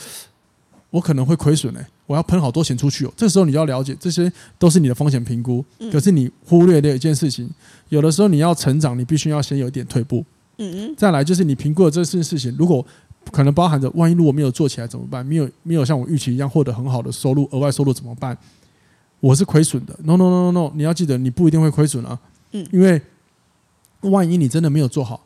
[0.89, 1.79] 我可能会亏损呢。
[2.05, 3.13] 我要喷好多钱出去哦。
[3.15, 5.63] 这时候你要了解，这些都是你的风险评估。
[5.89, 7.49] 可是你忽略的一件事情，
[7.87, 10.25] 有的时候你要成长，你必须要先有一点退步。
[10.57, 10.95] 嗯嗯。
[10.97, 12.85] 再来就是你评估的这件事情，如果
[13.31, 15.25] 可能包含着，万一如果没有做起来怎么办？
[15.25, 18.37] 没有没有像我预期一样获得很好的收入，额外收入怎么办？
[19.19, 19.95] 我是亏损的。
[20.03, 20.71] No no no no no！
[20.75, 22.17] 你要记得，你不一定会亏损啊。
[22.53, 22.99] 嗯，因为
[24.01, 25.23] 万一你真的没有做好，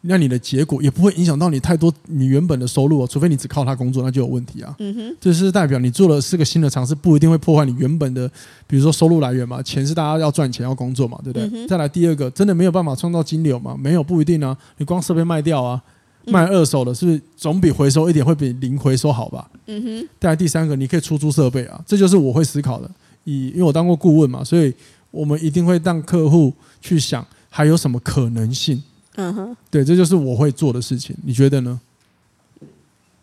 [0.00, 3.06] 那你的结果也不会影响到你太多你原本的收入哦。
[3.06, 4.74] 除非你只靠它工作，那就有问题啊。
[4.78, 8.26] 嗯哼，这是代表你做了是个新的尝试，不一定会破坏你原本的，
[8.66, 9.62] 比如说收入来源嘛。
[9.62, 11.48] 钱是大家要赚钱要工作嘛，对不对？
[11.52, 13.76] 嗯、再来第二个，真的没有办法创造金流吗？
[13.78, 14.56] 没有，不一定啊。
[14.78, 15.82] 你光设备卖掉啊。
[16.26, 19.50] 卖二手的，是不是总比回收一点会比零回收好吧？
[19.66, 20.08] 嗯哼。
[20.20, 22.90] 再来第三个，你可以出租设备啊，这就是我会思考的。
[23.24, 24.72] 以因为我当过顾问嘛，所以
[25.10, 28.82] 我们一定会让客户去想还有什么可能性。
[29.16, 29.56] 嗯哼。
[29.70, 31.16] 对，这就是我会做的事情。
[31.24, 31.80] 你觉得呢？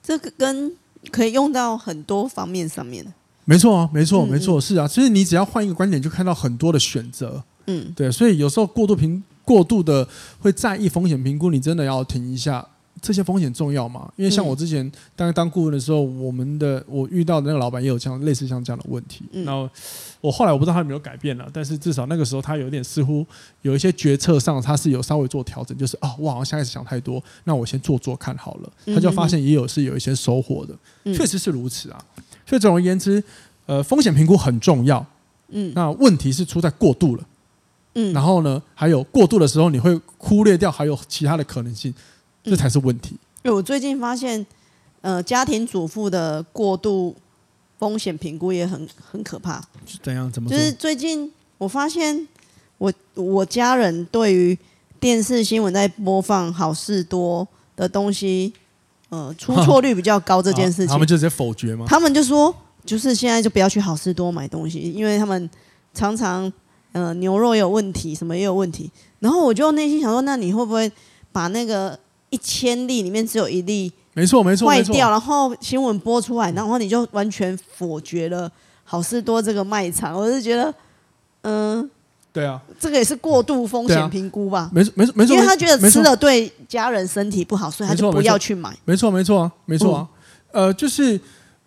[0.03, 0.71] 这个跟
[1.11, 3.05] 可以用到很多方面上面。
[3.45, 4.87] 没错啊，没错，没错，是啊。
[4.87, 7.43] 其实你只要换一个观点，就看到很多的选择。
[7.67, 8.11] 嗯，对。
[8.11, 10.07] 所以有时候过度评、过度的
[10.39, 12.65] 会在意风险评估，你真的要停一下。
[13.01, 14.11] 这些风险重要吗？
[14.15, 19.25] 因为像我之前当当顾问的时候，我们的我遇到的那个老板也有这样类似像这样的问题。
[19.43, 19.67] 然后
[20.21, 23.25] 我后来我不知道他有没有改变了，但是至少那个时候他有点似乎
[23.63, 28.71] 有一些决策上他是有稍微做调整，就是哦，我好像现在想太多，那我先做做看好了。
[28.85, 32.05] 他就发现也有是有一些收获的，确实是如此啊。
[32.45, 33.23] 所以总而言之，
[33.65, 35.03] 呃，风险评估很重要。
[35.49, 37.23] 嗯，那问题是出在过度了。
[37.95, 41.93] 嗯，然后呢，还有过度的时候，你会忽略掉还有其他的可能性。
[42.43, 43.17] 这才是问题。
[43.43, 44.45] 因为我最近发现，
[45.01, 47.15] 呃，家庭主妇的过度
[47.79, 49.63] 风险评估也很很可怕。
[50.03, 50.31] 怎样？
[50.31, 50.49] 怎么？
[50.49, 52.27] 就是最近我发现
[52.77, 54.57] 我，我我家人对于
[54.99, 58.53] 电视新闻在播放好事多的东西，
[59.09, 61.85] 呃，出错 率比较高这件事情，他们就直接否决吗？
[61.87, 65.49] 他们就说，就是现在就不要去好事多买东西，因为他们
[65.95, 66.51] 常常
[66.91, 68.91] 呃牛肉也有问题，什么也有问题。
[69.17, 70.91] 然后我就内心想说，那你会不会
[71.31, 71.97] 把那个？
[72.31, 78.51] 一千例里面只有一例，没错没错，坏掉，然后新闻播出来，然后你就完全否决了
[78.83, 80.17] 好事多这个卖场。
[80.17, 80.73] 我是觉得，
[81.43, 81.87] 嗯，
[82.33, 84.71] 对啊，这个也是过度风险评估吧？
[84.73, 88.75] 没错没错没错，因为他觉得吃了对家人身体不好，所以他就不要去买。
[88.85, 90.07] 没错没错啊，没错啊，
[90.51, 91.19] 呃，就是。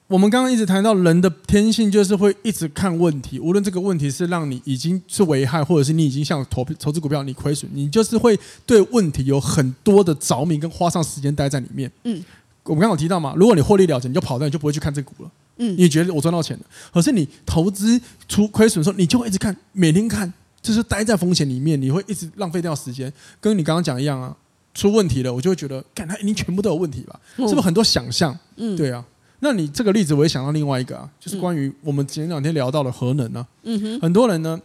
[0.06, 11.90] 我们刚刚一直谈到人的天性，就是会一直看问题，无论这个问题是让你已经是危害，或者是你已经像投投资股票你亏损，你就是会对问题有很多的着迷跟花上时间待在里面。
[12.04, 12.22] 嗯，
[12.64, 15.30] 我们刚刚有提到嘛，如果你获利了结，你就跑掉，你就不会去看这股了。
[15.56, 24.36] 嗯，你觉得我赚到钱了，可是你投资出亏损的时候，你就会一直看，每天看，就是待在风险里面，你会一直浪费掉时间，跟你刚刚讲一样啊。
[24.74, 27.18] 出问题了，我就会觉得，看它一定全部都有问题吧？
[27.36, 28.36] 是不是很多想象？
[28.56, 29.04] 嗯，对啊。
[29.40, 33.46] 那你这个例子，我也想到另外一个啊，就是关于我们前两天聊到的核能啊。
[33.62, 34.58] 嗯哼，很多人呢，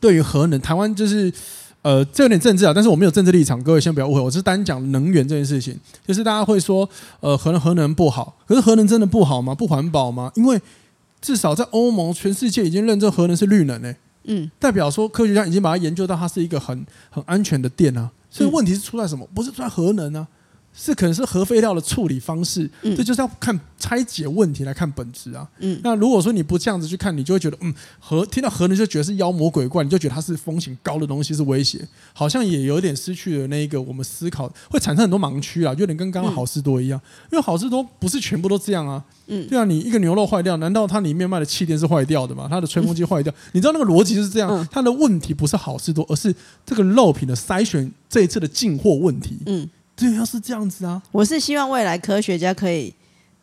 [0.00, 1.30] 对于核能，台湾就是
[1.82, 5.78] 呃，这有点政治啊，但是我没有政治立场，各位先不要误会，我是单讲能源这件事情。
[6.06, 6.88] 就是大家会说，
[7.20, 9.54] 呃，核能核能不好，可是核能真的不好吗？
[9.54, 10.30] 不环保吗？
[10.36, 10.60] 因为
[11.20, 13.96] 至少在欧盟，全世界已经认证核能是绿能诶、欸。
[14.24, 18.10] 嗯，代表说科学家已经把它研究到它是一个很很安全的电啊。
[18.30, 19.28] 所以问题是出在什么？
[19.34, 20.26] 不是出在核能啊。
[20.74, 25.46] 是可能是核废料的处理方式，嗯、这就是要看拆解问题来看本质啊。
[25.58, 39.04] 嗯、那如果说你不这样子去看，你就会觉得，嗯，核听到核能就觉得是妖魔鬼怪，你就觉得它是风险高的东西，是威胁，好像也有点失去了那一个我们思考，会产生很多盲区啊，就有点跟刚刚好事多一样，嗯、因为好事多不是全部都这样啊。
[39.26, 42.48] 嗯，对啊，你一个牛肉坏掉，难道它里面卖的气垫是坏掉的吗？
[42.50, 49.36] 它的吹风机坏掉，嗯、你知道那个逻辑就是这样，嗯、它的问题不是好事多，而是这个肉品的筛选这一次的进货问题。
[49.44, 49.68] 嗯。
[49.94, 51.00] 对，要是这样子啊！
[51.12, 52.92] 我是希望未来科学家可以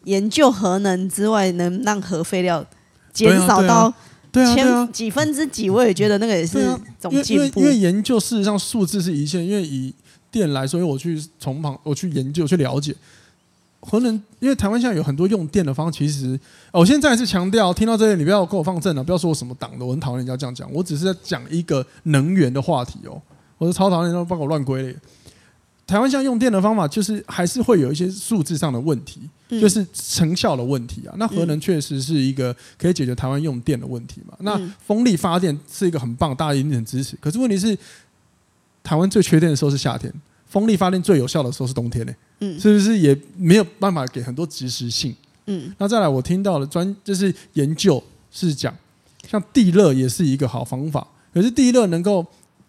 [0.05, 2.65] 研究核能之外，能让核废料
[3.13, 3.93] 减少到
[4.33, 5.69] 千几分之几。
[5.69, 6.63] 我也觉得那个也是一
[6.99, 7.61] 种进步。
[7.61, 9.93] 因为研究事实上数字是一切，因为以
[10.31, 12.95] 电来说，因为我去从旁我去研究去了解
[13.81, 16.37] 核能，因为台湾现在有很多用电的方，其实
[16.71, 20.69] 我现在再次强调，听到这里你不要给我放正了，不要说我什么党的，我很讨厌人家这样讲。
[20.73, 23.21] 我只是在讲一个能源的话题哦。
[23.57, 24.95] 我是超讨厌那种帮我乱归类。
[25.89, 31.15] 台湾现在用电的方法，就是还是会有一些数字上的问题，嗯、就是成效的问题啊。
[31.17, 34.35] 那核能确实是一个可以解决台湾用电的问题嘛。
[34.41, 37.17] 那风力发电是一个很棒，大家一定很支持。
[37.19, 37.75] 可是问题是，
[38.83, 40.13] 台湾最缺电的时候是夏天，
[40.45, 42.17] 风力发电最有效的时候是冬天呢、欸。
[42.41, 45.15] 嗯，是不是也没有办法给很多及时性？
[45.47, 48.71] 嗯，那再来，我听到的专就是研究是讲，
[49.27, 52.23] 像地热也是一个好方法，可是地热能够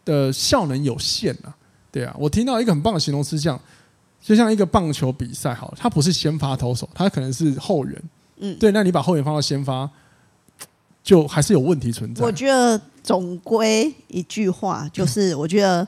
[0.07, 1.55] 的效能有限啊。
[1.93, 3.61] 对啊，我听到一个很棒的形容词，这样
[4.23, 8.03] 就像一个棒球比赛，好，他不是先发投手，他可能是后援。
[8.39, 9.91] 嗯，对，那你把后援放到先发，
[11.03, 12.25] 就还是有问题存在。
[12.25, 15.87] 我觉得总归一句话，就是 我觉得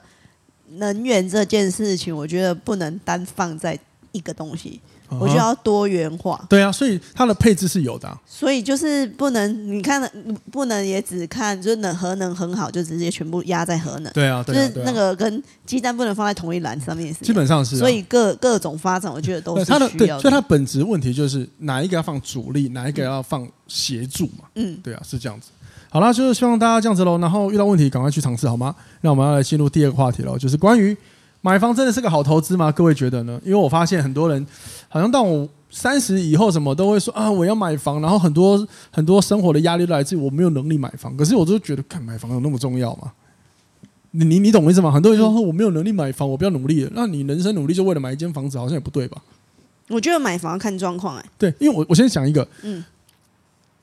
[0.71, 3.79] 能源这件事情，我觉得不能单放在
[4.13, 4.81] 一个东西。
[5.21, 6.45] 我觉得要多元化。
[6.49, 8.19] 对啊，所以它的配置是有的啊。
[8.27, 10.11] 所以就是不能，你看，
[10.51, 14.13] 不能也只看，就是能核能很好，就直接全部压在核能。
[14.13, 17.15] 对啊，就是那个跟鸡蛋不能放在同一篮上面。
[17.15, 17.77] 基本上是。
[17.77, 19.89] 所以各各种发展，我觉得都是需要的。
[19.91, 24.45] 对，所以它本质问题就是哪一个要放主力，哪一个要放协助嘛。
[24.55, 25.49] 嗯，对啊，是这样子。
[25.89, 27.19] 好了，就是希望大家这样子喽。
[27.19, 28.75] 然后遇到问题赶快去尝试，好吗？
[29.03, 30.97] 那我们要来进入第二个话题喽，就是关于
[31.43, 32.73] 买房真的是个好投资吗？
[32.73, 33.39] 各位觉得呢？
[33.45, 34.47] 因为我发现很多人
[34.89, 35.47] 好像到我。
[35.75, 41.17] 三十以后什么都会说啊，我要买房，然后很多很多生活的压力都来自于我没有能力买房。
[41.17, 43.11] 可是我就觉得，看买房有那么重要吗？
[44.11, 44.93] 你你你懂我意思吗？
[44.93, 46.91] 很多人说我没有能力买房，我不要努力了。
[46.95, 49.23] 那你人生努力就为了买一间房子，好像也不对吧？
[49.89, 51.25] 我觉得买房要看状况哎。
[51.39, 52.85] 对，因为我我先讲一个，嗯，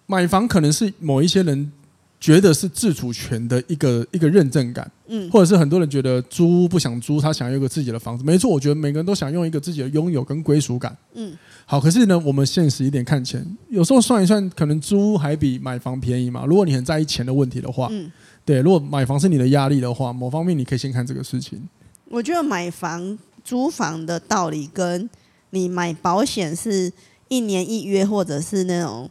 [0.05, 1.71] 买房可能是某一些人。
[2.19, 8.25] 觉得是自主权的一个一个认证感，嗯，或者是很多人觉得租不想租，他想要一个自己的房子。
[8.25, 11.33] 没错，我觉得每个人都想用一个自己的拥有跟归属感，嗯，
[11.65, 11.79] 好。
[11.79, 16.45] 可是呢，我们现实一点看钱，有时候算一算，可能租还比买房便宜嘛。
[16.45, 18.11] 如果你很在意钱的问题的话，嗯，
[18.43, 21.69] 对，如果买房是你的压力的话，某方面你可以先看这个事情。
[22.09, 25.09] 我觉得买房租房的道理跟
[25.51, 26.91] 你买保险是
[27.29, 29.09] 一年一约，或者是那种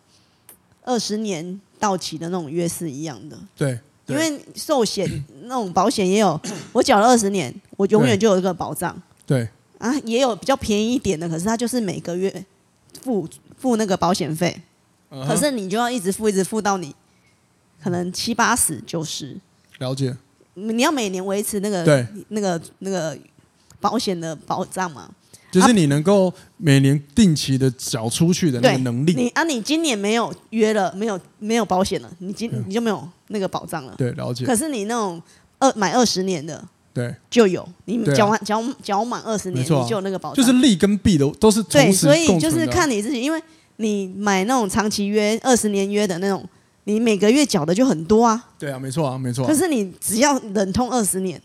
[0.83, 1.59] 二十年。
[1.79, 6.41] 到期的那种约是一样的，对，因为寿险那种保险也有，
[6.73, 12.45] 我缴了二十年，我永远就有一个保障，对，啊，也有比较便宜一点的，可是它就是每个月
[13.03, 14.61] 付付那个保险费，
[15.11, 16.95] 可是你就要一直付，一直付到你
[17.83, 19.38] 可能七八十九十，
[19.79, 20.17] 了解，
[20.55, 22.07] 你要每年维持那个对。
[22.29, 23.17] 那个那个
[23.81, 25.09] 保险的保障嘛。
[25.50, 29.14] 就是你能够每年定期的缴出去的那个能力。
[29.14, 33.94] 你啊，你今年没有约了，没有没有保险了，你今你就没有那个保障了。
[33.96, 34.44] 对，了解。
[34.44, 35.22] 可是你那种
[35.58, 37.66] 二买二十年的，对，就有。
[37.87, 40.37] 你缴完缴缴满二十年，你就有那个保障。
[40.37, 41.62] 就是利跟弊的都是。
[41.62, 43.42] 对，所以就是看你自己，因为
[43.76, 46.46] 你买那种长期约二十年约的那种，
[46.84, 48.50] 你每个月缴的就很多啊。
[48.58, 49.46] 对啊，没错啊，没错。
[49.46, 51.40] 可是你只要忍痛二十年。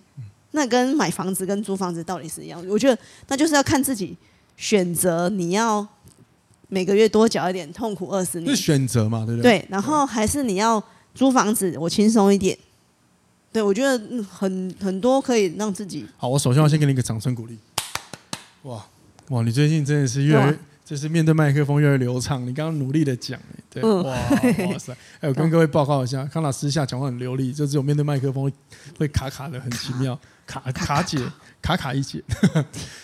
[0.53, 4.15] 那跟买房子跟租房子道理是一样的，我觉得那就是要看自己
[4.55, 5.85] 选择，你要
[6.69, 9.59] 每个月多缴一点，痛苦二十年是选择嘛，对不对？
[9.59, 12.57] 对，然后还是你要租房子，我轻松一点。
[13.51, 16.27] 对，我觉得很很多可以让自己好。
[16.27, 17.57] 我首先要先给你一个掌声鼓励。
[18.63, 18.83] 哇
[19.29, 22.41] 哇，你最近真的是越来越，就是面对麦克风越来越流畅。
[22.47, 23.39] 你刚刚努力的讲，
[23.69, 24.11] 对，嗯、哇
[24.71, 24.91] 哇塞！
[25.19, 28.51] 哎，我跟 各位报告一下，康纳私下讲话很流利，就只有面对麦克风
[28.97, 30.19] 会卡卡的，很奇妙。
[30.45, 31.19] 卡卡姐，
[31.61, 32.23] 卡卡一姐，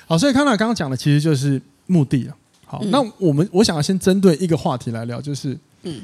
[0.06, 2.36] 好，所以康纳刚刚讲的其实就是目的了。
[2.66, 6.02] 好，嗯、那我们我想要先针对一个话题来聊，就是，嗯，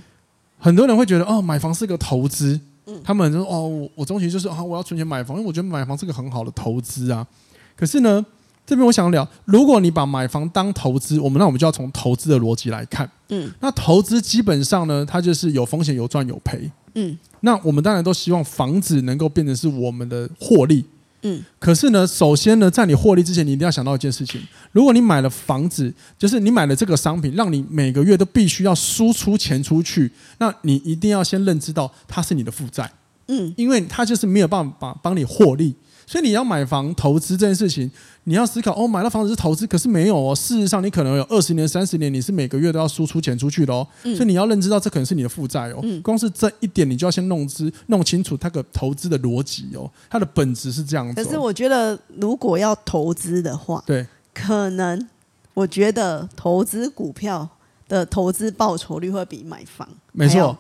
[0.57, 7.27] 很多人会觉得哦，买房是个投资，嗯，他们说哦，我我终其就是啊，我要存钱买房，因为我觉得买房是个很好的投资啊。
[7.75, 8.25] 可是呢，
[8.65, 20.83] 这边我想聊，如果你把买房当投资，我们那我们就要从投资的逻辑来看，嗯，那投资基本上呢，它就是有风险、有赚、有赔，嗯，那我们当然都希望房子能够变成是我们的获利。
[21.27, 24.39] 嗯，可是呢，首先呢，在你获利之前，你一定要想到一件事情：
[24.71, 32.91] 如果你买了房子，就是你买了这个商品，让你每个月都必须要输出钱出去，那你一定要先认知到它是你的负债。
[33.27, 35.73] 嗯，因为它就是没有办法帮你获利。
[36.07, 37.89] 所以你要买房投资这件事情，
[38.25, 40.35] 你要思考哦，买了房子是投资，可是没有哦。
[40.35, 43.87] 事实上，你可能有二十年、三十年，你是每个月都要输出钱出去的哦。
[44.03, 45.79] 嗯、所以你要认知到，这可能是你的负债哦。
[45.81, 49.89] 嗯、光是这一点，你就要先弄知弄清楚它个投资的逻辑哦。
[50.09, 51.23] 它的本质是这样子、哦。
[51.23, 55.07] 可是我觉得，如果要投资的话，对，可能
[55.53, 57.49] 我觉得投资股票
[57.87, 60.55] 的投资报酬率会比买房没错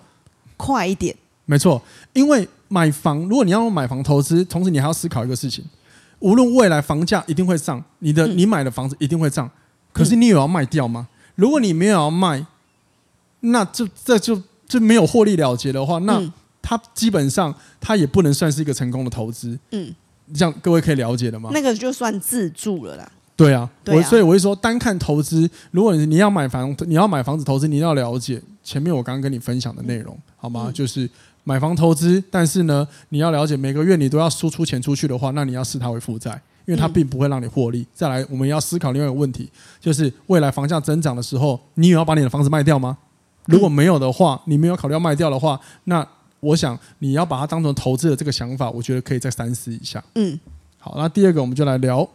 [0.57, 1.15] 快一点。
[1.45, 1.79] 没错，
[2.13, 2.47] 因为。
[2.67, 5.63] 买房，如果你要用买房投资，同时你还要思考一个事情：
[6.19, 9.49] 无论未来房价一定会上，你的你买的房子一定会涨，
[9.93, 11.07] 可是你有要卖掉吗？
[11.35, 12.45] 如果你没有要卖，
[13.41, 16.21] 那就这就就没有获利了结的话，那
[16.61, 19.59] 它基本上它也不能算是一个成功的投资。
[19.71, 19.93] 嗯，
[20.33, 21.51] 这样各位可以了解的吗？
[21.53, 23.11] 那个就算自住了啦。
[23.37, 30.67] 对啊，对啊，我所以我会说，单看投资，如果你你要买房，你要买房子投资，你要了解前面我刚刚跟你分享的内容，好吗？
[30.67, 31.07] 嗯、就是
[31.47, 36.31] 买房投资，但是呢，你要了解每个月你都要输出钱出去的话，那你要视它为负债，
[36.65, 37.81] 因为它并不会让你获利。
[37.81, 42.97] 嗯、再来，我们要思考另外一个问题，就是未来房价增长的时候，你有要把你的房子卖掉吗？
[43.45, 46.05] 如果没有的话，你没有考虑要卖掉的话，那
[46.39, 50.03] 我想你要把它当成投资的这个想法，我觉得可以再三思一下。
[50.15, 50.39] 嗯，
[50.79, 52.09] 好，那第二个我们就来聊。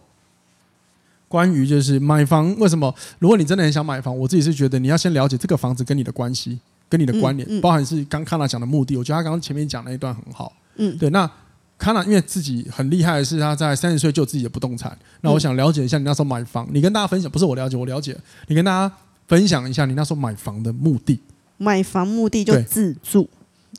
[1.29, 2.93] 关于就是买房，为什么？
[3.21, 6.59] 如果你真的很想买房，我自己是觉得你要先了解这个房子跟你的关系、
[6.91, 8.97] 跟你的关联，嗯嗯、包含是刚康纳讲的目的。
[8.99, 10.53] 我觉得他刚刚前面讲那一段很好。
[10.75, 11.09] 嗯，对。
[11.09, 11.31] 那
[11.79, 14.95] 康纳因为自己很厉害的是他在三十岁就有自己的不动产。
[15.23, 18.15] 那我想了解一下你那时候买房，你跟大家分享，不是我了解，我了解，
[18.49, 18.95] 你跟大家
[19.27, 21.19] 分享一下你那时候买房的目的。
[21.57, 23.27] 买房目的就自住，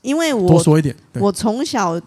[0.02, 2.02] 因为我多说一点，我从小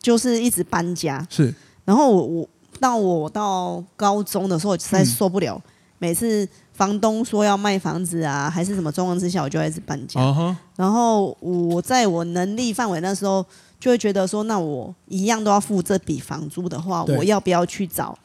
[0.00, 2.48] 就是一直搬家，是，然后我我。
[2.80, 5.60] 到我到高中的时候，我实在受不了。
[5.64, 10.20] 嗯、每次房东说要卖房子啊，还是什么状况之下，我就开始搬家。
[10.20, 10.56] Uh huh.
[10.76, 13.44] 然后我在我能力范围那时候，
[13.80, 18.16] 就会觉得说，那我一样都要付这笔房租的话，我要不要去找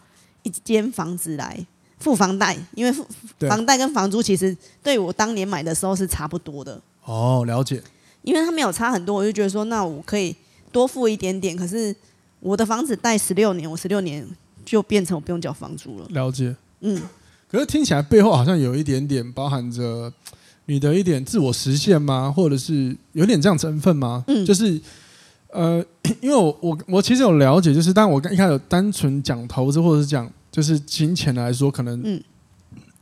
[0.44, 1.66] 一间房子来
[1.98, 2.58] 付房贷？
[2.76, 3.06] 因为付
[3.40, 6.80] 房贷跟房租其实对我当年买的时候是差不多的。
[7.06, 7.82] 哦，oh, 了解。
[8.22, 10.36] 因为它没有差很多，我就觉得说，那我可以
[10.72, 11.58] 多付一点点。
[11.58, 11.96] 可是
[12.40, 14.28] 我的房子贷十六年，我十六年。
[14.66, 16.08] 就变成我不用缴房租了。
[16.12, 17.02] 了解，嗯，
[17.54, 20.12] 可是听起来背后好像有一点点包含着
[20.66, 22.34] 你的一点自我实现吗？
[22.36, 24.24] 或者是有点这样成分吗？
[24.28, 24.82] 嗯，就是
[25.52, 25.86] 呃，
[26.20, 32.20] 因为我我我其实有了解，就是当我刚一开始单纯讲投资或者是讲就是金钱来说，可能嗯，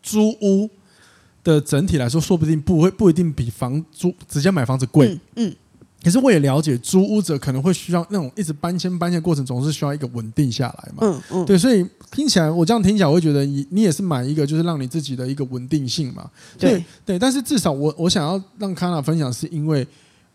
[0.04, 0.70] 租屋
[1.46, 5.48] 的整体来说，说不定不会不一定比房租直接买房子贵，嗯。
[5.48, 5.56] 嗯
[6.04, 11.00] 可是我也了解，租屋者可能会需要那种一直搬迁搬迁的过程，总是需要一个稳定下来嘛。
[11.02, 11.46] 嗯嗯。
[11.46, 16.30] 对，所以听起来我这样听起来，我会觉得你你也是买一个，就是让你自己的一个稳定性嘛。
[16.58, 17.20] 对对。
[17.20, 19.88] 但是至少我我想要让康纳分享，是因为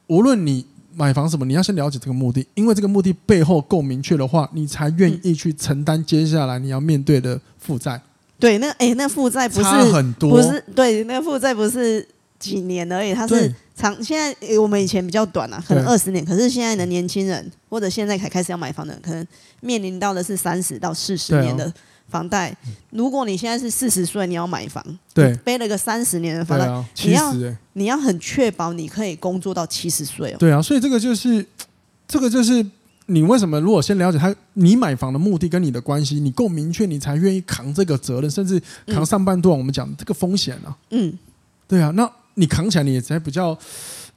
[0.06, 8.00] 无论你买房什么，你要先了解这个目的，因为这个目的背后够明确的话，你才愿意去承担接下来你要面对的负债。
[8.38, 12.06] 对，那哎，那负债不是很多，不是对，那个负债不是
[12.38, 13.54] 几年而已，它是。
[13.76, 16.24] 长现在我们以前比较短啊，可能二十年。
[16.24, 19.26] 可是现在的年轻人或者现在才开始要买房的人，可能
[19.60, 21.70] 面临到的是三十到四十年的
[22.08, 22.48] 房贷。
[22.50, 22.56] 哦、
[22.88, 27.34] 如果你现在是四十岁，你要买房，对，背了个三十年的房贷，啊、你要
[27.74, 30.36] 你要很确保你可以工作到七十岁哦。
[30.38, 31.44] 对啊，所以这个就是
[32.08, 32.64] 这个就是
[33.04, 40.74] 你为什么如果先了解他你买房的目的跟你的关系，你够明确，你才愿意扛这个责任，甚至扛上半段我们讲这个风险啊。
[40.92, 41.12] 嗯，
[41.68, 42.10] 对啊，那。
[42.36, 43.56] 你扛起来，你也才比较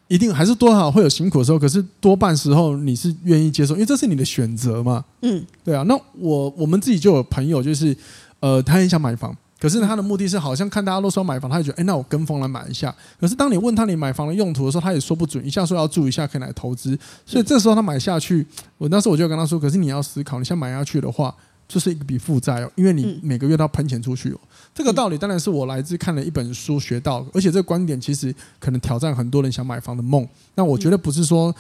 [0.08, 5.03] 一定还是多少会有辛苦的时候，可是多半时候你是愿意接受，因为这是你的选择嘛。
[5.21, 5.84] 嗯，对啊。
[5.84, 7.95] 那我我们自己就有朋友，就是
[8.39, 12.93] 呃，他很想买房，可是他的目的是好像看大家都说买房，他就觉得，哎，那我跟风来买一下。
[13.19, 18.45] 可是当你问他你买房的用途的时候，他也说不准，一下说要住一下可以来投资，所以这时候他买下去，
[18.77, 21.34] 我那时候我就跟他说，可是你要思考，你先买下去的话。
[21.69, 24.39] 就是一笔负债哦，因为你每个月都要喷钱出去哦。
[24.73, 30.27] 这个道理当然是我来自看了一本书学到，而且这个观点其实可能挑战很多人想买房的梦。
[30.55, 31.55] 那我觉得不是说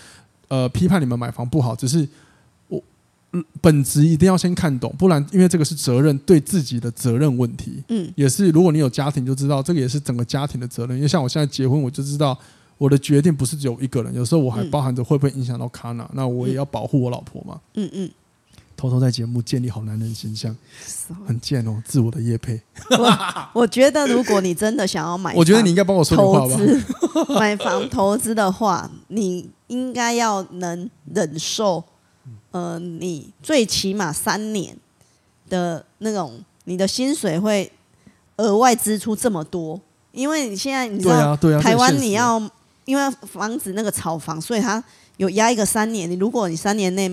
[0.47, 2.07] 呃批判你们买房不好，只是
[2.67, 2.81] 我
[3.61, 7.83] 本质一定要先看懂，不然因为这个是责任，对自己的责任问题。
[7.89, 10.97] 嗯，也是如果你有家庭就知道，这个也是整个家庭的责任。
[10.97, 12.35] 因为像我现在结婚，我就知道
[12.79, 17.61] 我的决定不是只有一个人，有时候我还包含着会不会影响到卡娜，那我也要保护我老婆嘛。
[17.75, 18.09] 嗯嗯。
[18.79, 20.55] 偷偷在节目建立好男人形象，
[21.27, 21.83] 很贱哦！
[21.85, 22.61] 自我的业配。
[22.91, 23.19] 我
[23.61, 27.35] 我觉得，如果你真的想要买，我觉得你应该帮我说句话吧。
[27.37, 31.83] 买房投资的话，你应该要能忍受，
[32.51, 34.73] 呃，你最起码三年
[35.49, 37.69] 的那种，你的薪水会
[38.37, 39.77] 额外支出这么多，
[40.13, 42.41] 因为你现在你知道，台湾你要
[42.85, 44.81] 因为房子那个炒房，所以它
[45.17, 46.09] 有压一个三年。
[46.09, 47.11] 你如果你三年内。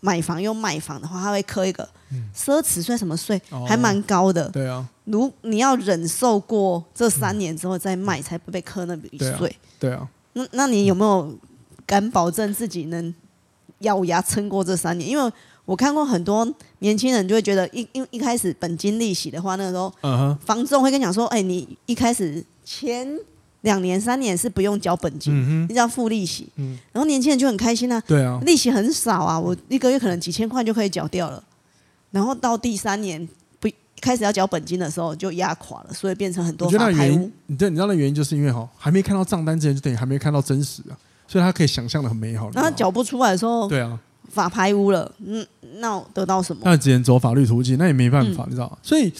[0.00, 1.88] 买房又卖房的话，他会磕一个
[2.34, 4.48] 奢侈税，什么税，还蛮高的。
[4.50, 9.54] 对啊，如你要忍受过这三年之后再卖，才不被磕那笔税。
[9.78, 11.36] 对啊，那那你有没有
[11.86, 13.14] 敢保证自己能
[13.80, 15.10] 咬牙撑过这三年？
[15.10, 15.32] 因为
[15.64, 16.46] 我看过很多
[16.78, 23.18] 年轻人就会觉得一，一因一开始本金利息的话，那个时候，嗯哼，房仲会跟你讲说，哎，你一开始钱。
[23.62, 31.42] 两年三年是不用交本金，你只要付利息，嗯、然后年轻人就很开心啊，对啊，利息很少啊，我一个月可能几千块就可以缴掉了，
[32.12, 33.28] 然后到第三年
[33.58, 33.68] 不
[34.00, 36.96] 开始要缴本金的时候就压垮了，所以变成很多法拍屋。
[36.96, 40.94] 原因，你知道那原因就是因为哈还没看到账单之前就等于还没看到真实啊，
[41.26, 42.48] 所以他可以想象的很美好。
[42.54, 43.98] 那他缴不出来的时候，对啊，
[44.30, 45.44] 法拍屋了，嗯，
[45.78, 46.62] 那我得到什么？
[46.64, 48.78] 那只能走法律途径，那也没办法，嗯、你知道吗？
[48.82, 49.12] 所以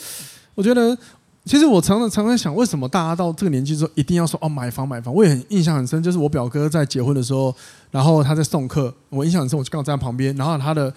[0.55, 0.97] 我觉得，
[1.45, 5.15] 其实我常常常常想，为什么大家到这个年纪之后一定要说哦买房买房？
[5.15, 7.55] 我也很印象很深，就是我表哥在结婚的时候，
[7.91, 10.93] 然后他在送客，我印象很深，我就刚好站在旁边，然后他的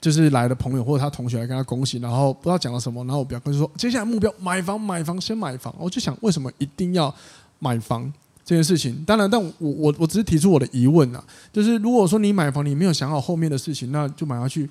[0.00, 7.14] 就是来的朋友或者他同学来跟他恭喜，然后不知道讲了什么，然后我表哥就说接下来目标买房买房先买房，我就想为什么一定要
[7.58, 8.12] 买房？
[8.42, 11.22] 这件事情，当然，但我我我只是提出我的疑问啊，
[11.52, 14.68] 就是如果说你买房，你没有想好后面的事情，那就买下去，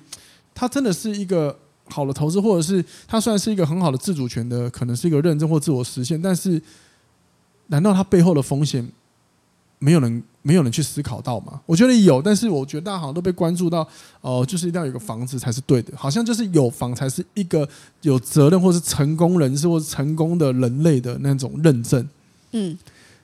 [0.54, 1.56] 它真的是一个
[1.90, 6.62] 好的投资，或者是它虽然是一个很好的自主权的，可能是一个认证或自我实现，但是，
[7.66, 8.88] 难道它背后的风险
[9.78, 11.60] 没有人没有人去思考到吗？
[11.66, 13.80] 我觉得有，但是我觉得大家好像都被关注到，
[14.20, 17.68] 哦、呃，就是一定要有个房子才是对的，好像就是有房才是一个
[18.02, 22.08] 有责任或是成功人士或是成功的人类的那种认证，
[22.52, 22.78] 嗯。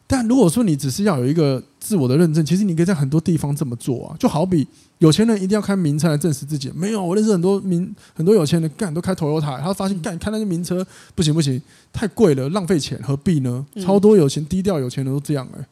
[0.09, 4.17] 但如果说你只是要有一个自我的认证，其实你可以在很多地方这么做啊。
[4.19, 4.67] 就好比
[4.99, 10.85] 有钱人一定要开名车来证实自己，没有，我认识很多名很多有钱人干都开 Toyota，他发现干开那些名车
[11.15, 11.63] 不行不行，
[11.93, 13.65] 太贵了，浪费钱，何必呢？
[13.81, 15.67] 超多有钱低调有钱人都这样哎、欸。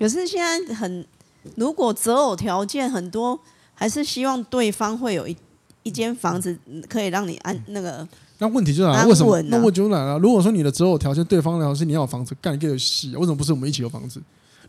[0.00, 1.06] 可是现在很，
[1.54, 3.38] 如果择偶条件很多，
[3.74, 5.36] 还是希望对方会有一
[5.84, 6.58] 一间房子
[6.88, 8.06] 可以让你安那个。
[8.38, 9.40] 那问题就来了，为什么？
[9.42, 10.18] 那问题就来了。
[10.18, 14.18] 如果说你的择偶条件，对方的是你要有房子，干一个游戏，为什么不是我们一起有房子？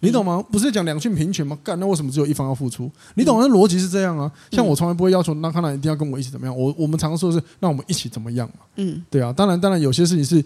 [0.01, 0.43] 你懂吗？
[0.51, 1.57] 不是讲两性平权吗？
[1.63, 2.91] 干，那为什么只有一方要付出？
[3.15, 3.39] 你懂？
[3.39, 4.29] 那逻辑是这样啊。
[4.51, 6.57] 像我从来不会要求那康纳一定要跟我一起怎么样。
[6.57, 8.65] 我我们常说的是，那我们一起怎么样嘛？
[8.75, 9.31] 嗯，对啊。
[9.31, 10.43] 当然，当然有些事情是，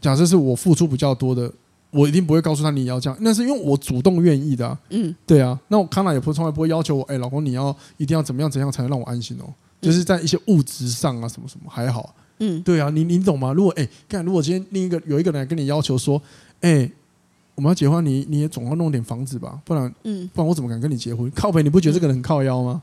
[0.00, 1.52] 假设是我付出比较多的，
[1.90, 3.18] 我一定不会告诉他你要这样。
[3.20, 4.78] 那是因为我主动愿意的啊。
[4.90, 5.58] 嗯，对啊。
[5.68, 9.52] 那我康纳也不从来不会要求我，哎，老公你要一定要怎么样怎样才能让我安心哦？
[9.80, 12.14] 就是在一些物质上啊，什么什么还好。
[12.38, 13.52] 嗯，对啊，你你懂吗？
[13.52, 16.20] 如果哎，看、欸，如果今天另一个有一个人来跟你要求说，
[16.60, 16.92] 哎、欸，
[17.54, 21.30] 我们要结婚，你你也总要弄点房子吧，不然，嗯，不然我怎么敢跟你结婚？
[21.30, 22.82] 靠北，你不觉得这个人很靠腰吗？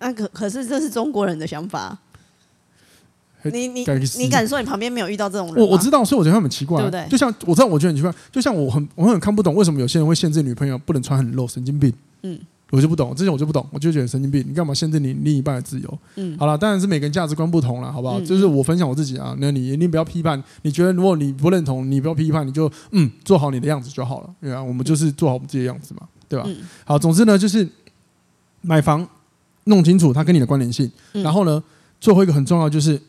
[0.00, 1.98] 那、可可是这是中国人的想法。
[3.44, 3.86] 你你
[4.18, 5.64] 你敢说你旁边没有遇到这种人？
[5.64, 7.06] 我我知道，所以我觉得他很奇怪，对不对？
[7.08, 11.92] 就像我知道，我觉得很奇怪，就像我很我很看不懂为什么有些人会限制女朋友不能穿很露，神经病。
[12.22, 12.38] 嗯。
[12.70, 14.44] 我就不懂，之前我就不懂，我就觉得神经病。
[14.46, 15.98] 你干嘛限制你另一半的自由？
[16.16, 18.20] 嗯，好了，当然是每个人价值观不同了，好不好？
[18.20, 20.42] 嗯、就是我分享我自己啊，那你一定不要批判。
[20.60, 24.30] 你觉得如果你不认同，你不要批判，你就嗯做好你的样子就好了。
[24.38, 26.44] 对啊，我们就是做好我们自己的样子嘛，对吧？
[26.46, 27.66] 嗯、好，总之呢，就是
[28.60, 29.08] 买房
[29.64, 31.62] 弄清楚它跟你的关联性，嗯、然后呢，
[31.98, 33.00] 最后一个很重要就是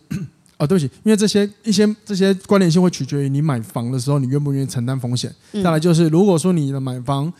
[0.55, 5.35] 啊，对不起，因为这些一些这些关联性会取决于你买房的时候你愿不愿意承担风险。
[5.51, 7.33] 嗯、再来就是，如果说你的买房。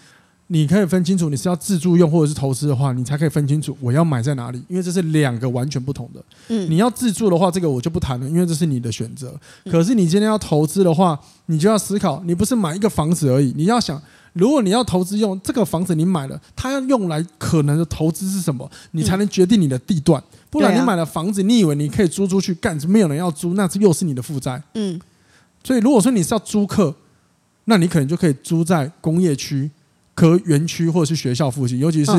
[0.51, 6.19] 你可以分清楚，你是要自住用或者是投资的话，你才可以分清楚我要买在哪里，因为这是两个完全不同的。
[6.47, 9.39] 嗯，你要自住的话，这个我就不谈了，因为这是你的选择。
[9.69, 14.01] 可是你今天要投资的话，你就要思考，你不是买一个房子而已，你要想，
[14.33, 20.23] 如果你要投资用这个房子，你买了，它要用来可能的投资是什么，你才能决定你的地段。
[20.49, 24.59] 不然你买了房子，你以为你可以租出去干，没有人要租，那这又是你的负债。
[24.73, 24.99] 嗯，
[25.63, 26.95] 所以如果说你是要租客，
[27.65, 29.69] 那你可能就可以租在工业区。
[30.19, 32.11] 和园区或者是学校附近，尤其是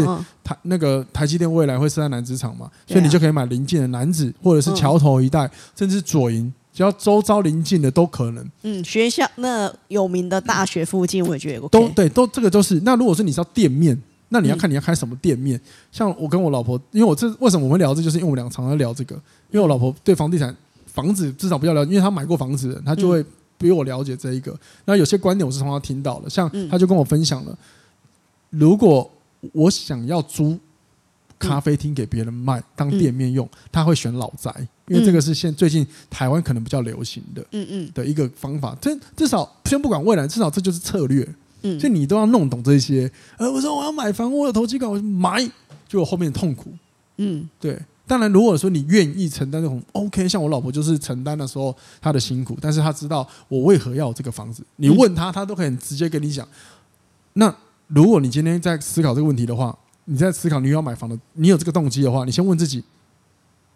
[0.43, 8.51] 台那个台积电未来会设在南子厂嘛，所以你就可以买临近的南子或者是桥头一带，甚至左营，只要周遭邻近的都可能。
[8.63, 12.81] 嗯，学校那有名的大学附近，我也觉得都对，都这个都是。
[12.81, 15.61] 那如果是你是要店面，那你要看你要开什么店面。
[15.93, 19.15] 像我跟我老婆，因为我这为什么我们聊这，就是因为我们俩常常聊这个，
[19.51, 20.55] 因为我老婆对房地产
[20.87, 23.25] 房子至少比较了解，因为她买过房子，她就会
[23.59, 24.57] 比我了解这一个。
[24.85, 27.59] 那有些观点我是从她听到的，像她就跟我分享了。
[28.51, 29.11] 如果
[29.53, 30.59] 我想要租
[31.39, 34.55] 咖啡厅给别人卖当店面用，他会选老宅，
[34.89, 38.77] 因为这个是现最近台湾可能比较流行的，嗯嗯的一个方法。
[38.79, 41.27] 这至少先不管未来，至少这就是策略。
[41.63, 43.11] 嗯，所以你都要弄懂这些。
[43.39, 45.43] 呃，我说我要买房，我有投机感，我买，
[45.89, 46.71] 就有后面的痛苦。
[47.17, 47.79] 嗯，对。
[48.07, 54.63] 当然，如果说你愿意承担这种，OK，像我老婆就是承担的时候她的辛苦，但是她知道我为何要这个房子。
[54.77, 56.47] 你问她，她都可以直接跟你讲。
[57.33, 57.55] 那。
[57.95, 62.83] 如果你今天在思考这个问题的话，你在思考你要买房的，你有这个动机的话，你先问自己，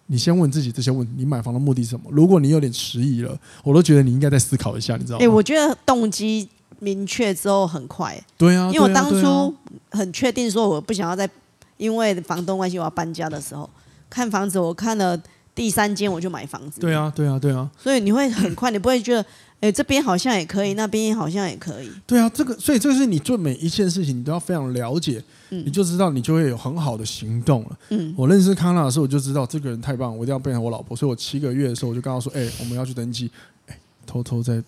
[0.07, 2.05] 你先问自己这些问题：你买房的目的是什么？
[2.11, 5.23] 如果你有点迟疑了，我都觉得你应该再思考一下，你知道吗？
[5.23, 6.49] 哎、欸，我觉得动机
[6.79, 8.21] 明确之后很快。
[8.39, 9.55] 对啊，因为我当初
[9.91, 11.29] 很确定说我不想要再
[11.77, 13.69] 因为房东关系我要搬家的时候，
[14.09, 15.21] 看房子我看了
[15.55, 16.81] 第三间我就买房子。
[16.81, 17.71] 对啊，对啊，对啊。
[17.79, 19.25] 所以你会很快，你不会觉得。
[19.61, 21.91] 哎，这边好像也可以，那边好像也可以。
[22.07, 27.79] 对啊，这个，所以这是你做每一件事情，你都要非常了解，嗯、你就知道你就会有很好的行动了。
[27.89, 30.95] 嗯，我认识康纳的时候，我就知道这个人太棒，我一定要变成我老婆。
[30.95, 33.31] 所以我七个月的时候，我就跟他说：“哎，我们要去登记。”
[33.69, 34.63] 哎，偷偷在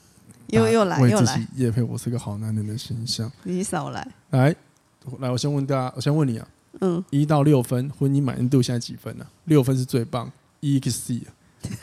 [0.47, 3.30] 又又来又来，叶佩我是个好男人的形象。
[3.43, 4.57] 你少来，来
[5.18, 6.49] 来，我先问大家，我先问你啊，
[6.80, 9.28] 嗯，一到六分，婚姻满意度现在几分呢、啊？
[9.45, 11.23] 六分是最棒，EXC，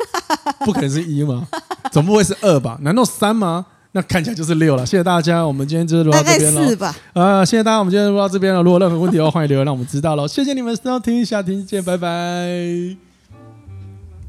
[0.66, 1.48] 不可能是一吗？
[1.92, 2.78] 总不会是二吧？
[2.82, 3.66] 难道三吗？
[3.96, 4.84] 那看起来就是六了。
[4.86, 6.68] 谢谢大家，我们今天就录到这边了。
[6.68, 6.96] 四吧。
[7.14, 8.64] 啊，谢谢大家，我们今天录到这边了。
[8.64, 10.28] 如果任何问题的话，欢迎留言让我们知道了。
[10.28, 12.98] 谢谢你们收听，下期见，拜拜，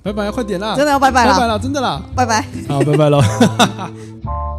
[0.03, 0.77] 拜拜，快点啦！
[0.77, 3.23] 真的要拜拜了，拜拜了，真的啦，拜拜，好，拜拜喽。